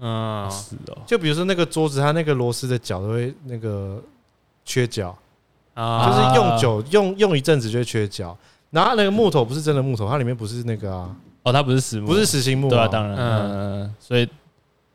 [0.00, 0.98] 嗯，是哦。
[1.06, 4.02] 就比如说那个桌子，它那个螺丝的角都会那个
[4.64, 5.16] 缺角。
[5.72, 8.36] 啊，就是用久用用一阵子就会缺角。
[8.70, 14.28] 然后那个木头不是真的木头，它里面不是那个啊，哦，它不是实木，不是实心木，对啊，当然，嗯，所以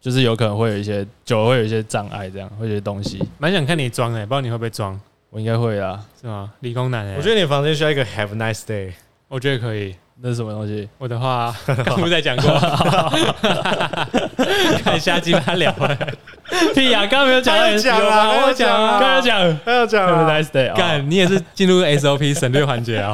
[0.02, 3.24] 就是有可能会有一些久了会有一些障碍，这样会有些东西。
[3.38, 5.00] 蛮想看你装诶，不知道你会不会装。
[5.36, 6.50] 我应该会啊，是吗？
[6.62, 8.94] 理工男哎，我觉得你房间需要一个 Have a nice day，
[9.28, 9.94] 我觉得可以。
[10.22, 10.88] 那是什么东西？
[10.98, 12.58] 我的话 刚不是在讲过，
[14.82, 15.98] 看下集他聊了。
[16.74, 20.74] 屁呀，刚刚没有讲，讲啊，我讲啊，刚刚讲，还要讲 Have a nice day。
[20.74, 23.14] 干，你也是进入 SOP 省略环节啊？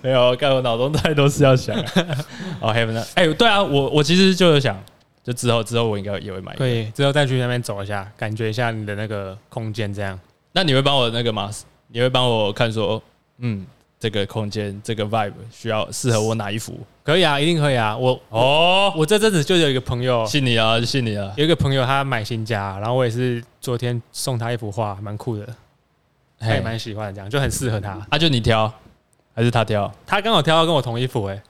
[0.00, 1.78] 没有，干我脑中太多事要想。
[2.58, 4.82] 哦，Have a nice，哎，对啊，我我其实就想，
[5.22, 10.18] 就之后之后我应该也会买，可以之后再去那边走一下，感觉一下你的那个空间这样。
[10.56, 11.50] 那你会帮我那个吗？
[11.88, 13.02] 你会帮我看说，
[13.38, 13.66] 嗯，
[13.98, 16.78] 这个空间这个 vibe 需要适合我哪一幅？
[17.02, 17.96] 可以啊，一定可以啊。
[17.96, 21.32] 我哦，我这阵子就有一个朋友，信你啊，就信你啊。
[21.36, 25.44] 有一个朋友他买新家，然后我也是昨天送他一幅画，蛮酷的，
[26.38, 27.98] 他也蛮喜欢的，这样就很适合他。
[28.08, 28.72] 啊，就你挑
[29.34, 29.92] 还是他挑？
[30.06, 31.42] 他刚好挑到跟我同一幅，哎，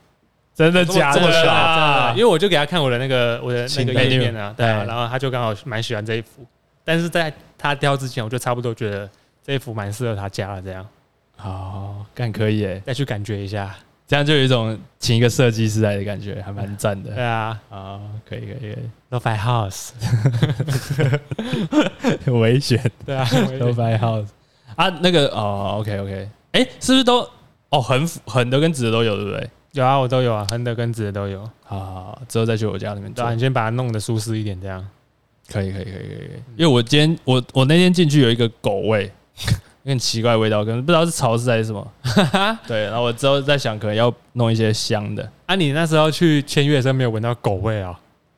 [0.55, 2.13] 真的假的？
[2.13, 6.45] 因为我就给他看我的那个我的那个页面啊，对啊，然后他就刚好蛮喜欢这一幅，
[6.85, 9.09] 但是在他挑之前，我就差不多觉得。
[9.47, 10.87] 这一幅蛮适合他家的，这样，
[11.37, 13.77] 好，干可以诶，再去感觉一下，
[14.09, 17.11] 这样就有一种请一个设计师来的感觉，还蛮赞的。
[17.11, 18.77] 对啊，啊，可以可以可以
[19.11, 19.91] ，Lo-Fi House，
[22.41, 24.29] 危险，对啊，Lo-Fi House，
[24.77, 27.29] 啊，那个哦，OK OK，哎，是不是都
[27.69, 29.51] 哦横横的跟直的都有，对不对？
[29.73, 31.45] 有啊，我都有啊，横的跟直的都有。
[31.65, 34.89] 好好好，之后再去我家里面做，你先把它弄得舒适一点，这样。
[35.51, 39.11] 可以可以可以可以，因为我今天我我那天进去有一个狗味。
[39.85, 41.87] 有点奇怪的味道，可能不知道是潮湿还是什么。
[42.67, 45.31] 对，然后我之后在想，可能要弄一些香的。
[45.45, 47.95] 啊，你那时候去签约的时候没有闻到狗味啊？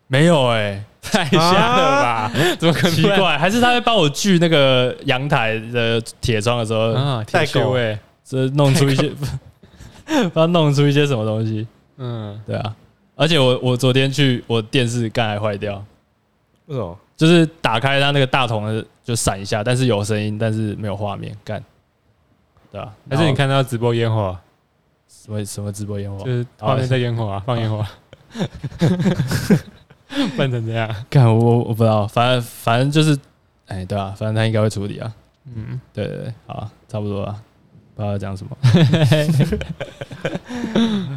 [0.09, 2.33] 没有哎， 太香了吧？
[2.59, 2.97] 怎么可能？
[2.97, 6.93] 奇怪，还是他在帮我锯那个阳台的铁窗的时候
[7.31, 11.65] 带狗味，这弄出一些，不知道弄出一些什么东西？
[11.99, 12.75] 嗯，对啊。
[13.15, 15.85] 而且我我昨天去，我电视刚还坏掉。
[16.67, 16.97] 为什么？
[17.17, 21.63] 就是打开它那个大桶的就闪一下，但是有声音，但是没有画面，干，
[22.71, 22.93] 对吧？
[23.11, 24.37] 还是你看到直播烟火？
[25.09, 26.19] 什么什么直播烟火？
[26.25, 27.83] 就是画面在烟火啊，放烟火，
[30.37, 30.95] 笨成这样？
[31.09, 33.19] 干我我不知道，反正反正就是，
[33.67, 35.11] 哎，对啊，反正他应该会处理啊。
[35.47, 37.41] 嗯，对对对，好，差不多了，
[37.95, 38.57] 不知道讲什么。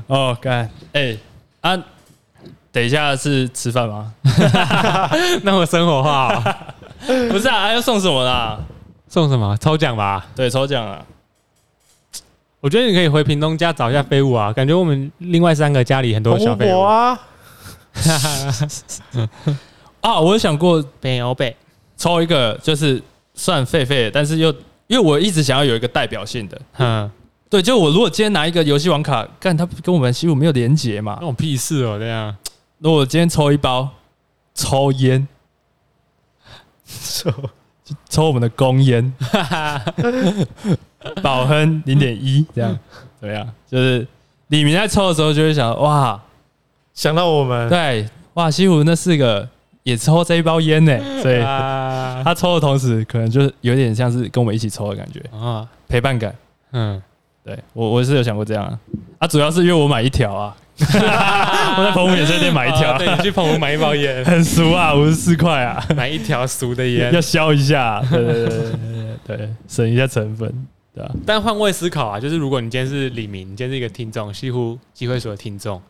[0.08, 1.18] 哦，干，哎
[1.62, 1.84] 啊。
[2.72, 4.14] 等一下是吃饭吗？
[5.44, 6.56] 那么生活化、喔，
[7.32, 7.74] 不是啊？
[7.74, 8.60] 要送什么啦？
[9.08, 9.58] 送什么？
[9.58, 10.28] 抽奖吧？
[10.36, 11.04] 对，抽奖啊！
[12.62, 17.20] 我觉得你可以回屏东家找一下废物啊，感觉我们另外三个家里很多小废物啊。
[20.02, 21.56] 啊，我有想过北欧北
[21.98, 23.02] 抽一个，就是
[23.34, 24.52] 算废废，但是又
[24.88, 27.10] 因为我一直想要有一个代表性的，嗯，
[27.50, 31.18] 对，就我如果今天拿一个游戏王卡，干它跟我们西武没有连接嘛？
[31.20, 32.36] 那我屁事哦，这样。
[32.80, 33.90] 如果我今天抽一包
[34.54, 35.28] 抽烟，
[36.86, 37.32] 抽。
[38.08, 39.12] 抽我们的公烟，
[41.24, 42.78] 宝亨零点一这样。
[43.20, 43.48] 怎么样？
[43.68, 44.06] 就是
[44.50, 46.22] 李明在抽的时候就会想哇，
[46.94, 47.68] 想到我们。
[47.68, 49.48] 对哇，西湖那四个
[49.82, 56.36] 也抽这一包烟呢， 所以他抽的同时可能就是有点像是跟我们一起抽的感觉啊，陪伴感。
[56.74, 57.02] 嗯，
[57.44, 58.80] 对我我是有想过这样啊，
[59.18, 60.56] 啊主要是因为我买一条啊。
[61.78, 68.60] 我在澎湖免税店买一条，对，你去澎湖买一包烟， 很俗啊，五十四块啊，买一条俗的烟，要消一下，对对对
[69.28, 70.50] 对对，省一下成本，
[70.94, 71.12] 对吧？
[71.26, 75.82] 但换位思考啊，就是如果你今天是李明，你今天是一个听众，西湖机会所的听众，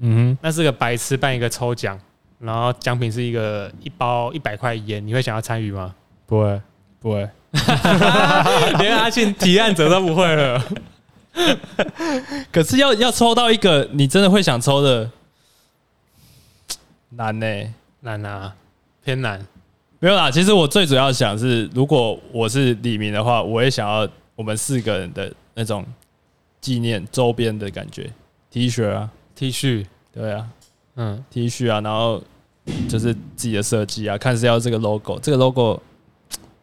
[0.00, 1.98] 嗯，那是个白痴办一个抽奖，
[2.40, 5.94] 然后奖品是一个一包一百块烟，你会想要参与吗？
[6.26, 6.60] 不会，
[7.00, 7.28] 不会，
[8.80, 10.62] 连阿信提案者都不会了。
[12.52, 15.10] 可是要要抽到一个你真的会想抽的，
[17.10, 17.72] 难呢、欸？
[18.00, 18.54] 难啊，
[19.04, 19.44] 偏难。
[19.98, 25.86] 没有啦，其实我最主要想是，如果我是李明的话，我也想要我们四个人的那种
[26.60, 28.10] 纪念周边的感觉
[28.50, 30.46] ，T 恤啊，T 恤，对啊，
[30.96, 32.20] 嗯，T 恤啊，然后
[32.88, 35.80] 就是自己的设计啊，看是要这个 logo，这个 logo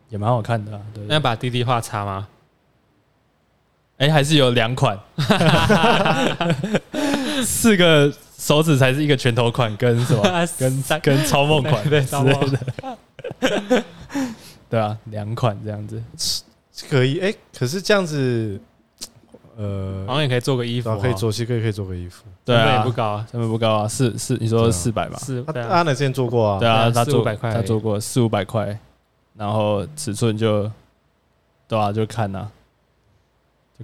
[0.10, 0.82] 也蛮好看的啊。
[0.94, 2.28] 对，那要把滴滴画叉吗？
[4.00, 4.98] 哎、欸，还是有两款，
[7.46, 10.24] 四个手指才是一个拳头款，跟什么？
[10.58, 12.58] 跟跟超梦款之类的。
[14.70, 16.02] 对啊，两款这样子
[16.90, 17.20] 可以。
[17.20, 18.58] 哎、欸，可是这样子，
[19.58, 22.24] 呃，好像也可以做个衣服，可以做，其实可以可以做个衣服。
[22.46, 25.18] 对啊，成本也不高啊，成本不高啊，四四，你说四百吧？
[25.18, 28.80] 四，阿奶之前做过啊，对啊，他做百块，他做过四五百块，
[29.36, 30.72] 然后尺寸就，
[31.68, 32.52] 对啊，就看呐、啊。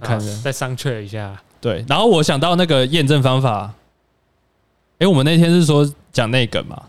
[0.00, 1.40] 看着，再商榷一下。
[1.60, 3.72] 对，然后我想到那个验证方法。
[4.98, 6.82] 哎，我们那天是说讲那个嘛？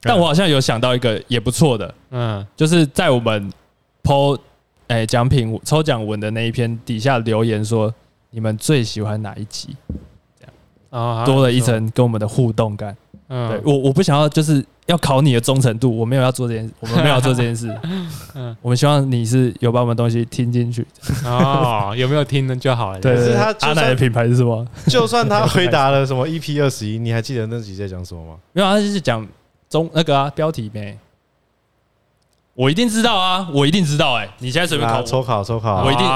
[0.00, 3.50] 但我好像有想到一个也不错的，嗯，就是在我们
[4.02, 4.38] po
[4.86, 7.92] 哎奖品抽奖文的那一篇底下留言说，
[8.30, 9.74] 你们最喜欢哪一集？
[11.26, 12.96] 多了一层跟我们的互动感。
[13.28, 14.64] 嗯，对我我不想要就是。
[14.86, 17.74] 要考你的忠诚度，我没有要做这件事， 我们没有要做这件事。
[18.34, 20.86] 嗯，我们希望你是有把我们东西听进去。
[21.24, 23.00] 哦，有没有听呢就好了。
[23.00, 24.62] 对，是他阿奶的品牌是什么？
[24.88, 28.36] 就算他回答了什么 EP 二十一，你还记得那集在讲什么吗？
[28.52, 29.26] 没有，他就是讲
[29.70, 30.98] 中那个啊标题呗。
[32.52, 34.16] 我一定知道啊，我一定知道。
[34.16, 36.06] 哎，你现在随便考抽考抽考，我一定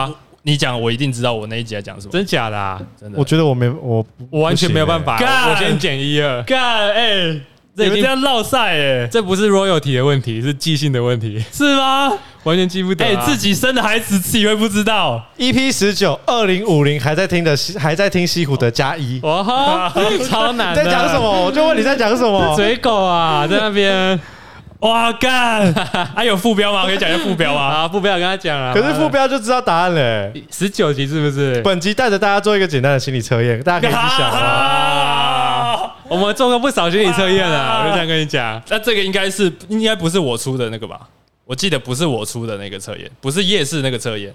[0.48, 2.12] 你讲，我一定知道我那一集在讲什么。
[2.12, 2.80] 真假的啊？
[2.98, 3.18] 真的。
[3.18, 5.18] 我觉得我没我我完全没有办法。
[5.50, 6.42] 我先减一二。
[6.44, 7.40] 干哎。
[7.74, 12.12] 你们这样烙赛哎，这不是 royalty 的问题，是记性的问题，是吗？
[12.42, 13.04] 完全记不得。
[13.04, 15.24] 哎，自己生的孩子自己会不知道。
[15.38, 19.20] EP 十九二零五零还在听的，还在听西湖的加一。
[19.22, 19.92] 哇哈，
[20.28, 20.74] 超难。
[20.74, 21.44] 在讲什么？
[21.46, 22.52] 我就问你在讲什么？
[22.56, 24.18] 嘴狗啊，在那边。
[24.80, 25.72] 哇干！
[26.14, 26.84] 还有副标吗？
[26.86, 27.60] 可以讲一下副标吗？
[27.82, 28.72] 啊，副标跟他讲啊。
[28.72, 30.32] 可是副标就知道答案了。
[30.50, 31.60] 十九集是不是？
[31.62, 35.94] 本集带着大家做一个简单的心理测验，大家可以去想啊。
[36.08, 38.62] 我们做过不少心理测验了， 我就这样跟你讲。
[38.68, 41.00] 那这个应该是应该不是我出的那个吧？
[41.44, 44.32] 我记得不是我出的那个测验，不是夜市那个测验。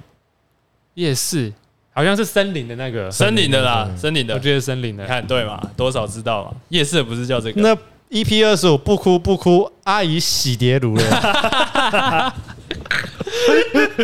[0.96, 1.52] 夜市
[1.94, 4.34] 好像是森林的那个，森林的啦，森林的。
[4.34, 5.60] 我觉得森林的，看对嘛？
[5.78, 6.52] 多少知道嘛？
[6.70, 7.62] 夜市不是叫这个？
[7.62, 7.76] 那
[8.14, 11.04] EP 二十五不哭不哭，阿姨洗碟炉了。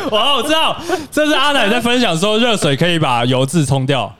[0.09, 0.75] 哇，我知道，
[1.11, 4.11] 这是阿奶在分享说热水可以把油渍冲掉。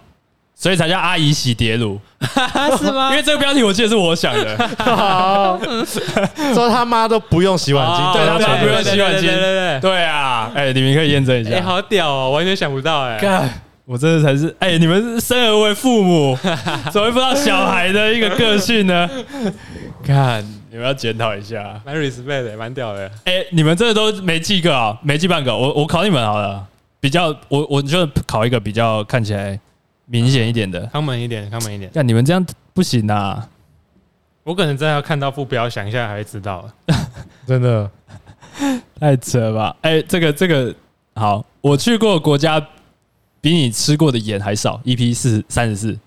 [0.55, 1.97] 所以才叫阿姨洗碟炉，
[2.77, 3.11] 是吗？
[3.11, 4.57] 因为这个标题我记得是我想的。
[6.53, 11.51] 说他妈都不用洗碗巾，对，他妈不用洗碗巾，对对对，对啊，哎，你们可以验证一下。
[11.51, 13.17] 哎，好屌哦，完全想不到哎。
[13.21, 13.49] 干，
[13.85, 16.37] 我真的才是哎，你们生而为父母，
[16.91, 19.09] 怎么会不知道小孩的一个个性呢？
[20.03, 21.81] 看，你们要检讨一下。
[21.85, 23.11] 蛮 respect 的，蛮屌的。
[23.25, 25.55] 哎，你们这都没记个啊，没记半个。
[25.55, 26.67] 我我考你们好了，
[26.99, 29.59] 比较我我就考一个比较看起来。
[30.11, 31.87] 明显一点的，康门一点，康门一点。
[31.93, 33.47] 那你们这样不行啊！
[34.43, 36.67] 我可能真的要看到副标，想一下才会知道。
[37.45, 37.87] 真的
[38.99, 39.75] 太扯了吧？
[39.81, 40.73] 哎，这个这个
[41.13, 42.59] 好，我去过的国家
[43.39, 44.81] 比你吃过的盐还少。
[44.83, 45.99] EP 四三十四，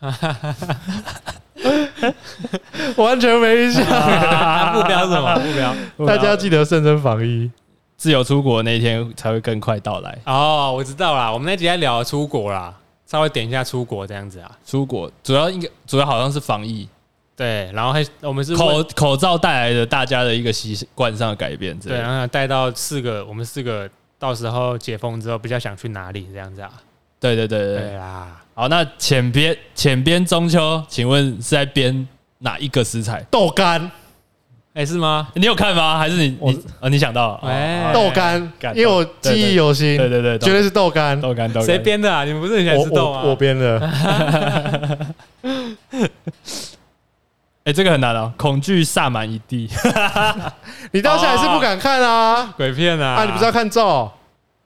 [2.96, 3.82] 完全没印象。
[4.74, 5.34] 目标是什么？
[5.96, 7.50] 目标，大家记得慎重防疫。
[7.96, 10.18] 自由出国那一天才会更快到来。
[10.24, 12.72] 哦，我知道啦，我们那集在聊出国啦。
[13.06, 16.86] 稍微点一下出国这样子啊，出国主要应该主要好像是防疫，
[17.34, 26.70] 对，然后还我们是口口罩带来的大家的一个习惯上的改变，对，然后带到四个，我们四个到时候解封之后比较想去哪里这样子啊？
[27.18, 28.36] 对对对对，对啦。
[28.58, 33.24] 好，那浅编浅编中秋，请问是在编哪一个食材？
[33.30, 33.88] 豆干。
[34.74, 35.28] 哎，是吗？
[35.34, 35.96] 你有看吗？
[35.96, 36.88] 还是你你啊？
[36.88, 39.96] 你想到哎，豆干，因为我记忆犹新。
[39.96, 41.64] 对对对，绝对是豆干，豆干豆干。
[41.64, 42.24] 谁编的啊？
[42.24, 43.22] 你们不是很喜欢吃豆吗？
[43.26, 43.78] 我编的。
[47.62, 49.70] 哎，这个很难哦，恐惧萨满一地。
[50.90, 52.52] 你到现在还是不敢看啊？
[52.56, 53.18] 鬼片啊！
[53.18, 54.10] 啊，你不是要看咒？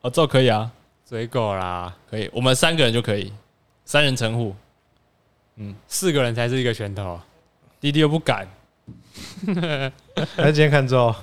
[0.00, 0.70] 哦，咒可以啊，
[1.04, 2.30] 嘴狗啦，可以。
[2.32, 3.30] 我们三个人就可以，
[3.92, 4.56] 三人成虎。
[5.56, 7.20] 嗯，四个人才是一个拳头，
[7.78, 8.48] 弟弟又不敢。
[10.34, 11.14] 还是今天看咒？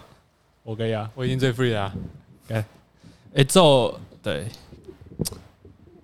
[0.61, 1.91] 我可以啊，我已经最 free 了。
[2.49, 2.63] 哎，
[3.33, 4.47] 哎，咒对，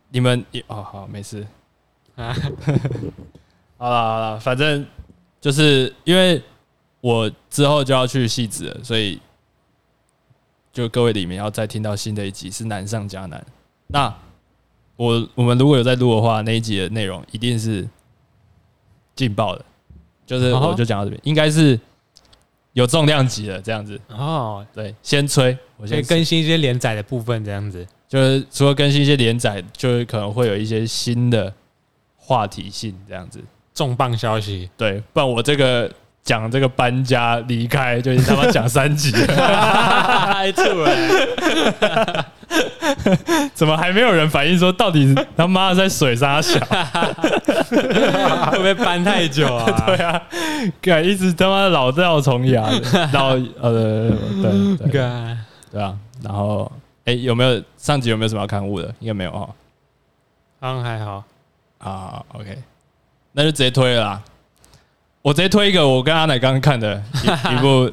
[0.09, 1.45] 你们也哦好，没事
[2.15, 2.33] 啊。
[3.77, 4.83] 好了好了，反正
[5.39, 6.41] 就是因为
[6.99, 9.21] 我之后就要去戏子了，所以
[10.73, 13.45] 就各位里面要再听到新的一集是难上加难。
[13.85, 14.11] 那
[14.95, 17.87] 我我们如果有在录的话，那一集的内容一定是
[19.15, 19.65] 劲爆的，
[20.25, 21.79] 就是我就讲到这边，应该是
[22.73, 24.65] 有重量级的这样子哦。
[24.73, 31.53] 对，先吹，我先更新一些连载的部分，这样子就是除了更新一些连载，就是可能会有一些新的
[32.15, 33.43] 话题性这样子。
[33.73, 35.91] 重磅消息，对，不然我这个。
[36.25, 42.25] 讲这个搬家离开，就他妈讲三集，太吐了！
[43.53, 46.59] 怎么还没有人反应说到底他妈在水沙小？
[48.51, 49.65] 会不会搬太久啊？
[49.87, 50.21] 对啊，
[50.81, 52.67] 敢一直他妈老掉虫牙，
[53.13, 53.29] 老
[53.59, 54.09] 呃
[54.41, 55.01] 对对
[55.71, 56.71] 对啊，然后
[57.05, 58.93] 哎有没有上集有没有什么要刊物的？
[58.99, 59.49] 应该没有哈，
[60.59, 61.23] 好像还好
[61.79, 62.23] 啊。
[62.33, 62.57] OK，
[63.33, 64.21] 那就直接推了啦。
[65.21, 67.91] 我直接推一个我跟阿奶刚刚看的一,一部，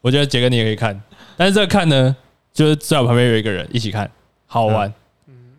[0.00, 1.00] 我觉得杰哥你也可以看，
[1.36, 2.16] 但是这个看呢，
[2.54, 4.08] 就是在我旁边有一个人一起看，
[4.46, 4.90] 好玩。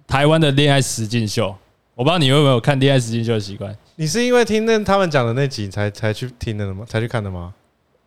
[0.08, 1.54] 台湾的恋爱实境秀，
[1.94, 3.76] 我不知道你有没有看恋爱实境秀的习惯？
[3.98, 6.86] 你是因为听那他们讲的那集才才去听的吗？
[6.88, 7.54] 才去看的吗？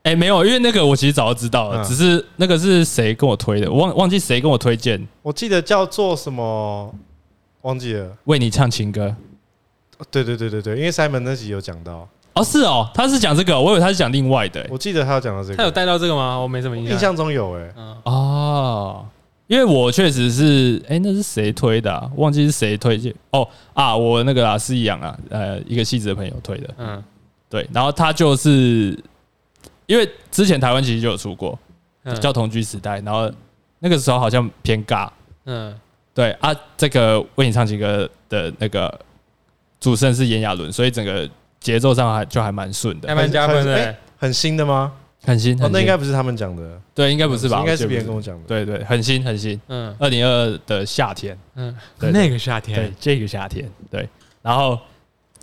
[0.04, 5.06] 哎，没有，因为那个我其实早就知道了，只是那个是谁跟我推的，我忘忘记谁跟我推荐。
[5.20, 6.94] 我记得叫做什么，
[7.60, 8.16] 忘记了。
[8.24, 9.14] 为你唱情歌。
[10.10, 12.08] 对对对对对，因为 Simon 那集有讲到。
[12.38, 14.64] 哦，是哦，他是讲这个，我以为他是讲另外的。
[14.70, 16.38] 我记得他有讲到这个，他有带到这个吗？
[16.38, 16.92] 我没什么印象。
[16.92, 17.74] 印象中有哎。
[18.04, 19.04] 哦，
[19.48, 22.10] 因为我确实是，哎，那是谁推的？
[22.14, 23.12] 忘记是谁推荐。
[23.30, 26.74] 哦啊，我那个啊，是一样啊，呃，一个戏子的朋友推的。
[26.78, 27.02] 嗯，
[27.50, 28.96] 对，然后他就是
[29.86, 31.58] 因为之前台湾其实就有出过
[32.20, 33.28] 叫《同居时代》，然后
[33.80, 35.08] 那个时候好像偏尬。
[35.46, 35.74] 嗯，
[36.14, 38.96] 对啊，这个为你唱情歌的那个
[39.80, 41.28] 主持人是炎亚纶，所以整个。
[41.60, 43.94] 节奏上还就还蛮顺的，还蛮加分的。
[44.16, 44.92] 很新的吗？
[45.24, 47.58] 很新，那应该不是他们讲的，对，应该不是吧？
[47.60, 48.44] 应该是别人跟我讲的。
[48.46, 49.60] 对对，很新很新。
[49.68, 54.08] 嗯，二零二二的夏天，嗯，那个夏天，对，这个夏天，对。
[54.40, 54.78] 然后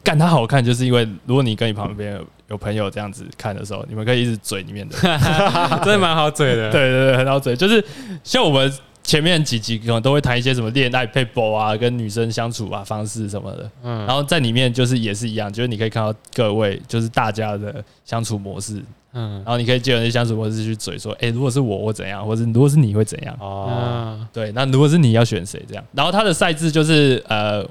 [0.03, 4.95] 干它好看，就是因为如果你跟你旁边有有朋友这样子看的时候，你们可以一直嘴里面的，
[5.83, 6.71] 真的蛮好嘴的。
[6.71, 7.83] 对对对，很好嘴，就是
[8.23, 8.73] 像我们。
[9.05, 18.83] 前面几集可能都会谈一些什么恋爱撇步啊，跟女生相处啊方式什么的，嗯，然后在里面就是也是一样，就是你可以看到各位就是大家的相处模式，
[19.13, 23.37] 嗯，然后你可以借着那相处模式去嘴说，哎，如果是我，我怎样，或者如果是你会怎样？
[23.39, 25.83] 哦，对，那如果是你要选谁这样？
[25.93, 27.63] 然后他的赛制就是呃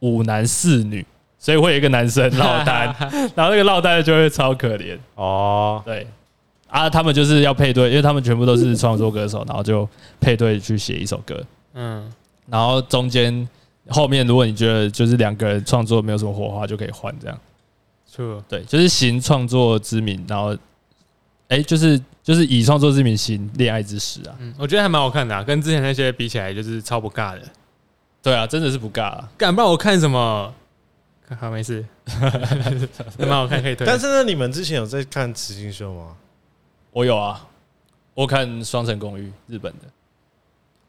[0.00, 1.04] 五男四女，
[1.38, 2.86] 所以会有一个男生落单，
[3.36, 4.96] 然后那个落单的就会超可怜。
[5.16, 6.06] 哦，对。
[6.74, 9.88] 啊，他们就是要配对，因为他们全部都是创作歌手，然后就
[10.20, 11.40] 配对去写一首歌。
[11.74, 12.12] 嗯，
[12.48, 13.48] 然后中间
[13.90, 17.40] 后面，如果你觉得就是两个人创作没有什么火花，就可以换这样。
[18.04, 20.56] 错，对，就是行创作之名，然后
[21.46, 24.34] 哎，就是就是以创作之名行恋爱之实啊。
[24.40, 27.42] 嗯，我觉得还蛮好看的啊，跟之前那些比起来，就是超不尬的。
[28.20, 29.30] 对啊，真的是不尬啊。
[29.38, 30.52] 敢，不然我看什么？
[31.38, 31.84] 好，没事，
[33.16, 33.86] 蛮好看，可以推。
[33.86, 36.16] 但是呢，你们之前有在看雌性秀吗？
[36.94, 37.44] 我有啊，
[38.14, 39.80] 我看《双城公寓》日本的，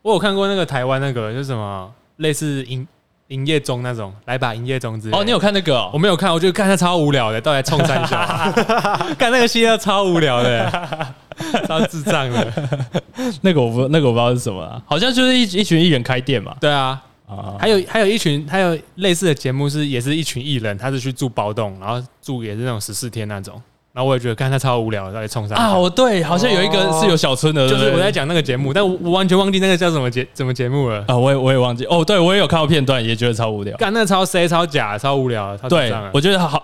[0.04, 2.88] 我有看过那个台湾那个，就是什么类似营
[3.30, 5.18] 营业中那种，来把营业中之类。
[5.18, 5.90] 哦，你有看那个、哦？
[5.92, 8.16] 我没有看，我觉得看它超无聊的，到底冲三小，
[9.18, 11.16] 看那个戏要超无聊的，
[11.68, 12.54] 超智障的。
[13.42, 16.56] 那个我不，那个我不知道是什么啊，好像就是一一群艺人开店嘛。
[16.62, 23.60] 对啊，啊，还有还有一群，还有类似的节目是也是一群艺人，他是去住包栋，然后住也是那种十四天那种。
[23.96, 25.74] 然后我也觉得看他超无聊，在那冲上啊！
[25.74, 31.16] 我对，好像有一个是有小春的，就是我在讲那个节目，但我我完全忘记那个叫什么节什么节目了啊！
[31.16, 35.56] 我也我也忘记哦，对我也有看过片段，也觉得超无聊，干那个超 C 超假，超无聊。
[35.70, 36.62] 对，我觉得好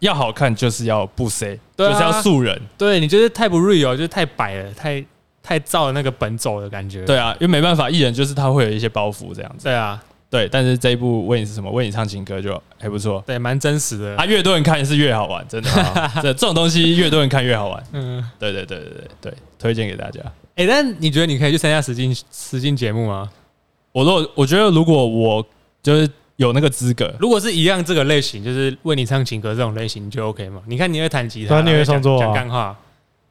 [0.00, 2.60] 要好看就是要不 C，就是要素人。
[2.76, 5.02] 对，你觉得太不 real，就是太摆了，太
[5.42, 7.06] 太照了那个本走的感觉。
[7.06, 9.64] 对啊，因为没办法，艺人就是他会有一些包袱这样子。
[9.64, 9.98] 对啊。
[10.34, 11.70] 对，但是这一部为你是什么？
[11.70, 14.16] 为你唱情歌就还不错，对，蛮真实的。
[14.16, 15.70] 啊，越多人看是越好玩，真的。
[16.20, 17.80] 这这种东西越多人看越好玩。
[17.94, 20.20] 嗯，对对对对对对，推荐给大家。
[20.56, 23.30] 哎，但你觉得你可以去参加实境实境节目吗？
[23.92, 25.46] 我如果我觉得如果我
[25.80, 30.60] 就是有那个资格，如果是一样这个类型，就是为你唱情歌这种类型，你就 OK 吗？
[30.66, 32.76] 你看你会弹吉他，你会创作，讲干话。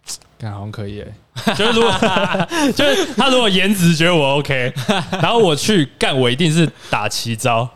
[0.37, 1.13] 感觉好像可以诶，
[1.55, 1.91] 就是如果
[2.75, 4.73] 就是他如果颜值觉得我 OK，
[5.11, 7.69] 然后我去干，我一定是打奇招，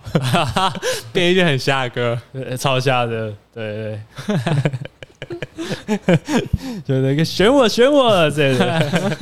[1.13, 2.19] 变一句很瞎的歌，
[2.57, 3.99] 超瞎的，对对。
[5.85, 9.17] 对，就那个选我选我之类的，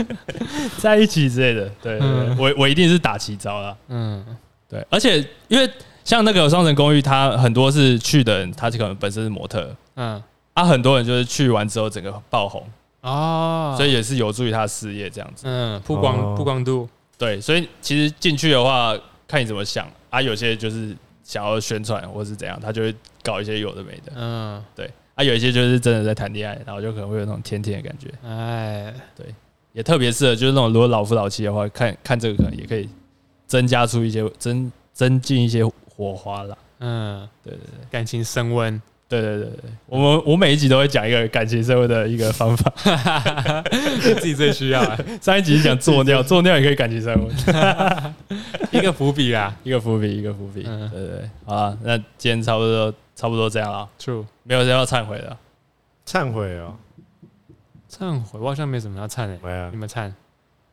[0.78, 3.76] 在一起之类的，对，对，对，我我一定是打奇招啦。
[3.88, 4.24] 嗯，
[4.70, 5.68] 对，而且因为
[6.04, 10.22] 像那个双层公寓，他很多是去的人，他可能本身是模特，嗯，
[10.54, 12.62] 啊，很多人就是去完之后整个爆红。
[13.06, 18.98] 哦，所以也是有助于他的事业这样子，嗯，曝光曝光度，对，所以其实进去的话，
[19.28, 19.88] 看你怎么想。
[20.10, 20.96] 啊，有些就是
[21.26, 29.26] 想要宣传或是怎样，他就会搞一些有的没的，嗯，对，啊，有一些就是真的在谈恋爱，然后就可能会有那种甜甜的感觉，哎，对，
[29.74, 32.88] 也特别适合就是那种如果老夫老妻的话，看看这个可能也可以
[33.46, 38.82] 增加出一些增增进一些火花啦，嗯，对对对，感情升温。
[39.08, 42.74] 对对对对，我们我每一集都会讲一个感情生活的一个方法，
[44.02, 44.84] 自己最需要。
[45.22, 47.30] 上一集是讲做尿， 做尿也可以感情生活，
[48.72, 50.64] 一个伏笔啊，一个伏笔，一个伏笔。
[50.64, 53.88] 对对对，好了，那今天差不多差不多这样了。
[54.00, 55.38] True，没有人要忏悔的，
[56.08, 56.76] 忏悔哦，
[57.88, 59.70] 忏悔，我好像没什么要忏的。
[59.70, 60.12] 你们忏？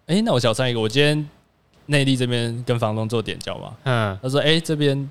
[0.06, 1.28] 哎，那我小忏一个，我今天
[1.84, 5.10] 内地这边跟房东做点交嘛，嗯，他说，哎，这边。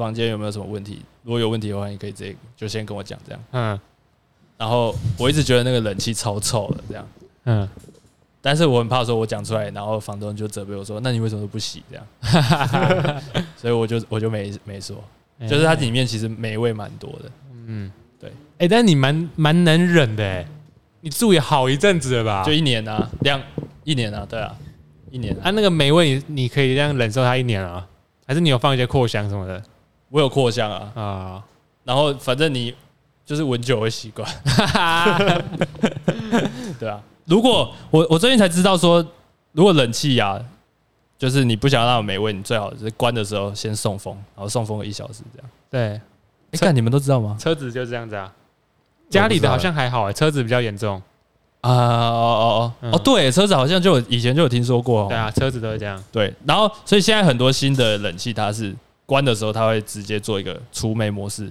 [0.00, 1.02] 房间有没有什么问题？
[1.22, 3.40] 如果有问题的话，你可以直接就先跟我讲这样。
[3.52, 3.80] 嗯。
[4.56, 7.06] 然后我一直觉得那个冷气超臭的这样。
[7.44, 7.68] 嗯。
[8.42, 13.22] 但是我很怕说，我讲出来，然后房东就责备我说：“那你为什么都不洗？”这样。
[13.54, 14.96] 所以我就我就没没说，
[15.40, 17.30] 就是它里面其实霉味蛮多的。
[17.66, 18.32] 嗯，对。
[18.56, 20.46] 哎，但是你蛮蛮能忍的哎，
[21.02, 22.42] 你住也好一阵子了吧？
[22.42, 23.38] 就一年啊，两
[23.84, 24.56] 一年啊，对啊，
[25.10, 25.50] 一年啊。
[25.50, 27.86] 那个霉味你你可以这样忍受它一年啊？
[28.26, 29.62] 还是你有放一些扩香什么的？
[30.10, 31.42] 我有扩香啊啊，
[31.84, 32.74] 然后反正你
[33.24, 34.28] 就是闻久会习惯，
[36.78, 37.00] 对啊。
[37.26, 39.04] 如果我我最近才知道说，
[39.52, 40.36] 如果冷气呀，
[41.16, 45.48] 就是你不想让它霉味，你最好是关的时候先送风，然后送风个一小时这样。
[45.70, 46.00] 对，
[46.50, 47.36] 你看你们都知道吗？
[47.38, 48.32] 车子就这样子啊，
[49.08, 51.00] 家里的好像还好哎，车子比较严重
[51.60, 51.70] 啊。
[51.70, 55.06] 哦哦哦哦，对，车子好像就以前就有听说过。
[55.06, 56.02] 对啊，车子都是这样。
[56.10, 58.74] 对，然后所以现在很多新的冷气它是。
[59.10, 61.50] 关的时候，它会直接做一个除霉模式，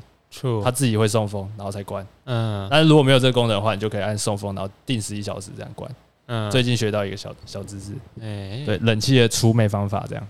[0.63, 2.07] 它自己会送风，然后才关。
[2.23, 5.91] 嗯，但是如果没有这个功能的话，你就可以按送风，然后定时一小时这样关。
[6.27, 7.91] 嗯，最近学到一个小小知识，
[8.21, 10.25] 哎，对，冷气的除霉方法这样。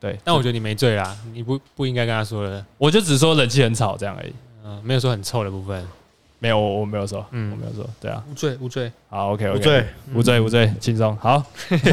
[0.00, 4.32] 对，但我觉得你没罪啦，你不不应该跟他说的，我就只说冷气很吵这样而已，
[4.64, 5.86] 嗯，没有说很臭的部分。
[6.42, 9.86] 没有，我我没有说，嗯，我没有说，对啊，无罪无罪，好，OK，OK，无罪。
[10.12, 11.38] 无罪无罪，轻松，好，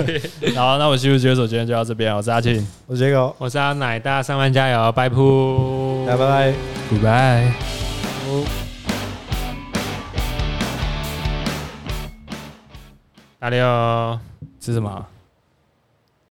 [0.58, 6.52] 好，那我西部解手今天就到这边，我是阿庆，我是杰狗，我是阿奶，大家上班加油，拜铺，拜拜
[6.91, 7.52] ，Goodbye，
[13.38, 14.20] 大家好，
[14.60, 15.06] 吃什么？